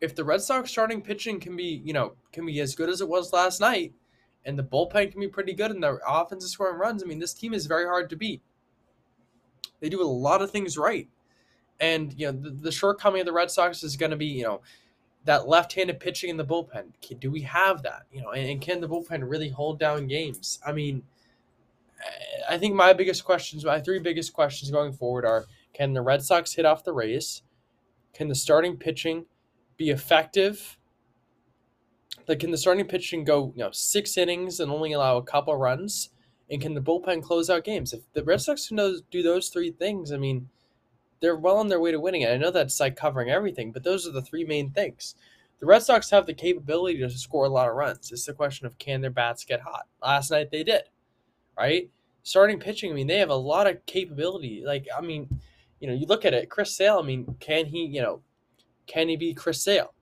if 0.00 0.14
the 0.14 0.24
Red 0.24 0.42
Sox 0.42 0.70
starting 0.70 1.02
pitching 1.02 1.40
can 1.40 1.56
be, 1.56 1.82
you 1.84 1.92
know, 1.92 2.14
can 2.32 2.46
be 2.46 2.60
as 2.60 2.74
good 2.74 2.88
as 2.88 3.00
it 3.00 3.08
was 3.08 3.32
last 3.32 3.60
night, 3.60 3.94
and 4.46 4.58
the 4.58 4.64
bullpen 4.64 5.10
can 5.10 5.20
be 5.20 5.28
pretty 5.28 5.52
good, 5.52 5.70
and 5.70 5.82
the 5.82 5.98
offense 6.06 6.44
is 6.44 6.52
scoring 6.52 6.78
runs, 6.78 7.02
I 7.02 7.06
mean, 7.06 7.18
this 7.18 7.34
team 7.34 7.52
is 7.52 7.66
very 7.66 7.84
hard 7.84 8.08
to 8.10 8.16
beat. 8.16 8.40
They 9.80 9.90
do 9.90 10.00
a 10.00 10.04
lot 10.04 10.40
of 10.40 10.50
things 10.50 10.78
right, 10.78 11.08
and 11.80 12.14
you 12.18 12.26
know, 12.26 12.32
the, 12.32 12.50
the 12.50 12.72
shortcoming 12.72 13.20
of 13.20 13.26
the 13.26 13.32
Red 13.32 13.50
Sox 13.50 13.82
is 13.82 13.96
going 13.96 14.12
to 14.12 14.16
be, 14.16 14.26
you 14.26 14.44
know, 14.44 14.62
that 15.24 15.48
left-handed 15.48 16.00
pitching 16.00 16.30
in 16.30 16.36
the 16.36 16.44
bullpen. 16.44 16.92
Do 17.18 17.30
we 17.30 17.42
have 17.42 17.82
that? 17.82 18.04
You 18.12 18.22
know, 18.22 18.30
and, 18.30 18.48
and 18.48 18.60
can 18.60 18.80
the 18.80 18.88
bullpen 18.88 19.28
really 19.28 19.50
hold 19.50 19.78
down 19.78 20.06
games? 20.06 20.60
I 20.64 20.72
mean, 20.72 21.02
I 22.48 22.56
think 22.56 22.74
my 22.74 22.92
biggest 22.92 23.24
questions, 23.24 23.64
my 23.64 23.80
three 23.80 23.98
biggest 23.98 24.32
questions 24.32 24.70
going 24.70 24.92
forward 24.92 25.26
are: 25.26 25.46
Can 25.74 25.92
the 25.92 26.02
Red 26.02 26.22
Sox 26.22 26.54
hit 26.54 26.64
off 26.64 26.84
the 26.84 26.92
Rays? 26.92 27.42
Can 28.14 28.28
the 28.28 28.34
starting 28.34 28.76
pitching 28.76 29.26
be 29.76 29.90
effective? 29.90 30.78
Like, 32.28 32.40
can 32.40 32.50
the 32.50 32.58
starting 32.58 32.86
pitching 32.86 33.24
go, 33.24 33.52
you 33.54 33.62
know, 33.62 33.70
six 33.72 34.16
innings 34.16 34.60
and 34.60 34.70
only 34.70 34.92
allow 34.92 35.16
a 35.16 35.22
couple 35.22 35.56
runs? 35.56 36.10
And 36.50 36.60
can 36.60 36.74
the 36.74 36.80
bullpen 36.80 37.22
close 37.22 37.50
out 37.50 37.64
games? 37.64 37.92
If 37.92 38.00
the 38.12 38.24
Red 38.24 38.40
Sox 38.40 38.68
can 38.68 38.76
do 39.10 39.22
those 39.22 39.48
three 39.48 39.72
things, 39.72 40.12
I 40.12 40.16
mean, 40.16 40.48
they're 41.20 41.36
well 41.36 41.56
on 41.56 41.68
their 41.68 41.80
way 41.80 41.92
to 41.92 42.00
winning 42.00 42.22
it. 42.22 42.30
I 42.30 42.36
know 42.36 42.50
that's 42.50 42.78
like 42.78 42.96
covering 42.96 43.30
everything, 43.30 43.72
but 43.72 43.82
those 43.82 44.06
are 44.06 44.12
the 44.12 44.22
three 44.22 44.44
main 44.44 44.70
things. 44.70 45.14
The 45.60 45.66
Red 45.66 45.82
Sox 45.82 46.10
have 46.10 46.26
the 46.26 46.34
capability 46.34 46.98
to 46.98 47.10
score 47.10 47.46
a 47.46 47.48
lot 47.50 47.68
of 47.68 47.74
runs. 47.74 48.12
It's 48.12 48.26
the 48.26 48.34
question 48.34 48.66
of 48.66 48.78
can 48.78 49.00
their 49.00 49.10
bats 49.10 49.44
get 49.44 49.60
hot. 49.60 49.86
Last 50.02 50.30
night 50.30 50.50
they 50.50 50.62
did, 50.62 50.82
right? 51.56 51.88
Starting 52.22 52.60
pitching, 52.60 52.90
I 52.90 52.94
mean, 52.94 53.06
they 53.06 53.18
have 53.18 53.30
a 53.30 53.34
lot 53.34 53.66
of 53.66 53.84
capability. 53.86 54.62
Like, 54.66 54.86
I 54.96 55.00
mean, 55.00 55.28
you 55.80 55.88
know, 55.88 55.94
you 55.94 56.06
look 56.06 56.24
at 56.24 56.34
it, 56.34 56.50
Chris 56.50 56.76
Sale, 56.76 56.98
I 57.02 57.06
mean, 57.06 57.36
can 57.40 57.66
he, 57.66 57.86
you 57.86 58.02
know, 58.02 58.20
can 58.86 59.08
he 59.08 59.16
be 59.16 59.32
Chris 59.32 59.62
Sale? 59.62 59.92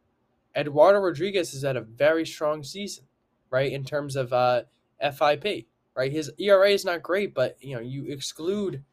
Eduardo 0.56 1.00
Rodriguez 1.00 1.52
has 1.52 1.62
had 1.62 1.76
a 1.76 1.80
very 1.80 2.26
strong 2.26 2.62
season, 2.62 3.04
right, 3.50 3.72
in 3.72 3.84
terms 3.84 4.16
of 4.16 4.32
uh, 4.32 4.62
FIP, 5.00 5.66
right? 5.96 6.12
His 6.12 6.30
ERA 6.38 6.70
is 6.70 6.84
not 6.84 7.02
great, 7.02 7.34
but, 7.34 7.56
you 7.60 7.74
know, 7.74 7.80
you 7.82 8.06
exclude 8.06 8.84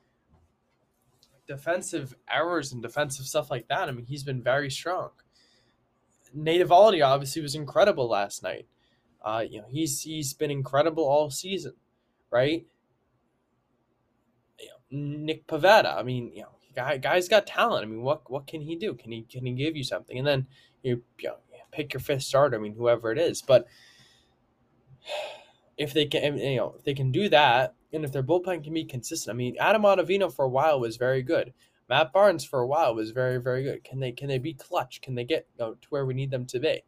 defensive 1.48 2.16
errors 2.32 2.72
and 2.72 2.82
defensive 2.82 3.26
stuff 3.26 3.52
like 3.52 3.68
that. 3.68 3.90
I 3.90 3.92
mean, 3.92 4.06
he's 4.06 4.24
been 4.24 4.42
very 4.42 4.72
strong. 4.72 5.10
Nate 6.34 6.66
Eovaldi 6.66 7.06
obviously 7.06 7.42
was 7.42 7.56
incredible 7.56 8.08
last 8.08 8.42
night. 8.42 8.68
Uh, 9.24 9.44
you 9.48 9.60
know, 9.60 9.68
he's 9.70 10.02
he's 10.02 10.34
been 10.34 10.50
incredible 10.50 11.04
all 11.04 11.30
season, 11.30 11.74
right? 12.32 12.66
You 14.60 14.68
know, 14.68 14.98
Nick 15.26 15.46
Pivetta, 15.46 15.96
I 15.96 16.04
mean, 16.04 16.32
you 16.34 16.42
know, 16.44 16.56
guy 16.76 16.98
guy's 16.98 17.28
got 17.28 17.46
talent. 17.46 17.84
I 17.84 17.88
mean, 17.88 18.02
what 18.02 18.30
what 18.32 18.48
can 18.48 18.62
he 18.62 18.76
do? 18.76 18.94
Can 18.94 19.12
he 19.12 19.24
can 19.24 19.46
he 19.46 19.54
give 19.54 19.76
you 19.76 19.84
something? 19.84 20.18
And 20.18 20.26
then 20.26 20.48
you, 20.82 21.04
you 21.20 21.30
know, 21.30 21.36
pick 21.72 21.94
your 21.94 22.02
fifth 22.02 22.24
starter. 22.24 22.58
I 22.58 22.60
mean, 22.60 22.76
whoever 22.76 23.12
it 23.12 23.18
is, 23.18 23.42
but 23.42 23.66
if 25.78 25.94
they 25.94 26.06
can, 26.06 26.38
you 26.38 26.58
know, 26.58 26.76
if 26.78 26.84
they 26.84 26.94
can 26.94 27.12
do 27.12 27.30
that, 27.30 27.76
and 27.94 28.06
if 28.06 28.12
their 28.12 28.24
bullpen 28.24 28.64
can 28.64 28.74
be 28.74 28.86
consistent, 28.86 29.34
I 29.34 29.38
mean, 29.38 29.56
Adam 29.60 29.84
Ottavino 29.84 30.34
for 30.34 30.46
a 30.46 30.50
while 30.50 30.80
was 30.80 30.98
very 30.98 31.22
good. 31.22 31.54
Matt 31.90 32.14
Barnes 32.14 32.46
for 32.46 32.60
a 32.60 32.68
while 32.68 32.96
was 32.96 33.12
very 33.12 33.38
very 33.38 33.64
good. 33.64 33.84
Can 33.84 34.00
they 34.00 34.14
can 34.14 34.30
they 34.30 34.38
be 34.38 34.54
clutch? 34.54 35.02
Can 35.02 35.16
they 35.16 35.26
get 35.26 35.48
you 35.58 35.66
know, 35.66 35.74
to 35.74 35.88
where 35.90 36.06
we 36.06 36.14
need 36.14 36.32
them 36.32 36.46
to 36.46 36.60
be? 36.60 36.84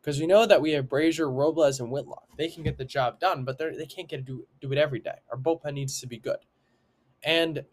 Because 0.00 0.18
we 0.18 0.26
know 0.26 0.46
that 0.46 0.62
we 0.62 0.72
have 0.72 0.86
Brasier, 0.86 1.32
Robles, 1.32 1.78
and 1.78 1.90
Whitlock. 1.90 2.26
They 2.36 2.48
can 2.48 2.62
get 2.62 2.78
the 2.78 2.84
job 2.84 3.20
done, 3.20 3.44
but 3.44 3.58
they 3.58 3.70
they 3.76 3.86
can't 3.86 4.08
get 4.08 4.16
to 4.16 4.22
do 4.22 4.46
do 4.60 4.72
it 4.72 4.78
every 4.78 4.98
day. 4.98 5.18
Our 5.30 5.38
bullpen 5.38 5.74
needs 5.74 6.00
to 6.00 6.06
be 6.08 6.18
good, 6.18 6.38
and 7.22 7.64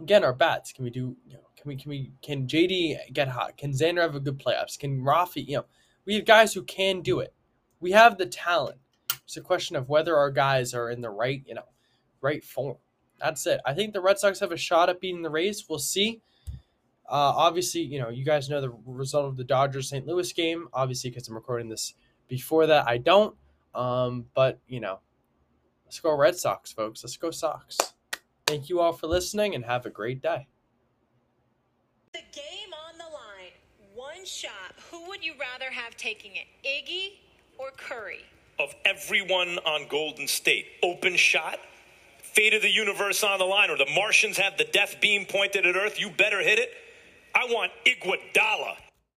again, 0.00 0.24
our 0.24 0.32
bats. 0.32 0.72
Can 0.72 0.84
we 0.84 0.90
do? 0.90 1.16
You 1.26 1.34
know, 1.34 1.45
can 1.56 1.68
we 1.68 1.76
can 1.76 1.90
we 1.90 2.12
can 2.22 2.46
JD 2.46 3.12
get 3.12 3.28
hot? 3.28 3.56
Can 3.56 3.72
Xander 3.72 4.02
have 4.02 4.14
a 4.14 4.20
good 4.20 4.38
playoffs? 4.38 4.78
Can 4.78 5.02
Rafi? 5.02 5.46
You 5.46 5.58
know, 5.58 5.66
we 6.04 6.14
have 6.14 6.24
guys 6.24 6.54
who 6.54 6.62
can 6.62 7.00
do 7.00 7.20
it. 7.20 7.34
We 7.80 7.92
have 7.92 8.18
the 8.18 8.26
talent. 8.26 8.78
It's 9.24 9.36
a 9.36 9.40
question 9.40 9.76
of 9.76 9.88
whether 9.88 10.16
our 10.16 10.30
guys 10.30 10.74
are 10.74 10.90
in 10.90 11.00
the 11.00 11.10
right, 11.10 11.42
you 11.46 11.54
know, 11.54 11.66
right 12.20 12.44
form. 12.44 12.76
That's 13.18 13.46
it. 13.46 13.60
I 13.64 13.74
think 13.74 13.92
the 13.92 14.00
Red 14.00 14.18
Sox 14.18 14.40
have 14.40 14.52
a 14.52 14.56
shot 14.56 14.88
at 14.88 15.00
beating 15.00 15.22
the 15.22 15.30
Rays. 15.30 15.64
We'll 15.68 15.78
see. 15.78 16.20
Uh, 17.08 17.32
obviously, 17.36 17.82
you 17.82 18.00
know, 18.00 18.08
you 18.08 18.24
guys 18.24 18.48
know 18.48 18.60
the 18.60 18.74
result 18.84 19.26
of 19.26 19.36
the 19.36 19.44
Dodgers 19.44 19.88
St. 19.88 20.06
Louis 20.06 20.32
game. 20.32 20.68
Obviously, 20.72 21.10
because 21.10 21.28
I'm 21.28 21.34
recording 21.34 21.68
this 21.68 21.94
before 22.28 22.66
that, 22.66 22.86
I 22.86 22.98
don't. 22.98 23.34
Um, 23.74 24.26
but 24.34 24.60
you 24.66 24.80
know, 24.80 25.00
let's 25.84 26.00
go 26.00 26.16
Red 26.16 26.36
Sox, 26.36 26.72
folks. 26.72 27.02
Let's 27.04 27.16
go 27.16 27.30
Sox. 27.30 27.78
Thank 28.46 28.68
you 28.68 28.80
all 28.80 28.92
for 28.92 29.06
listening, 29.06 29.54
and 29.54 29.64
have 29.64 29.86
a 29.86 29.90
great 29.90 30.20
day. 30.20 30.48
The 32.16 32.40
game 32.40 32.72
on 32.88 32.96
the 32.96 33.04
line. 33.04 33.52
One 33.94 34.24
shot. 34.24 34.72
Who 34.90 35.06
would 35.08 35.22
you 35.22 35.34
rather 35.38 35.70
have 35.70 35.98
taking 35.98 36.32
it, 36.36 36.46
Iggy 36.66 37.18
or 37.58 37.72
Curry? 37.76 38.24
Of 38.58 38.74
everyone 38.86 39.58
on 39.66 39.86
Golden 39.86 40.26
State, 40.26 40.64
open 40.82 41.16
shot, 41.16 41.58
fate 42.22 42.54
of 42.54 42.62
the 42.62 42.70
universe 42.70 43.22
on 43.22 43.38
the 43.38 43.44
line, 43.44 43.68
or 43.68 43.76
the 43.76 43.90
Martians 43.94 44.38
have 44.38 44.56
the 44.56 44.64
death 44.64 44.96
beam 44.98 45.26
pointed 45.26 45.66
at 45.66 45.76
Earth, 45.76 46.00
you 46.00 46.08
better 46.08 46.40
hit 46.40 46.58
it. 46.58 46.70
I 47.34 47.44
want 47.50 47.70
Iguodala 47.84 48.76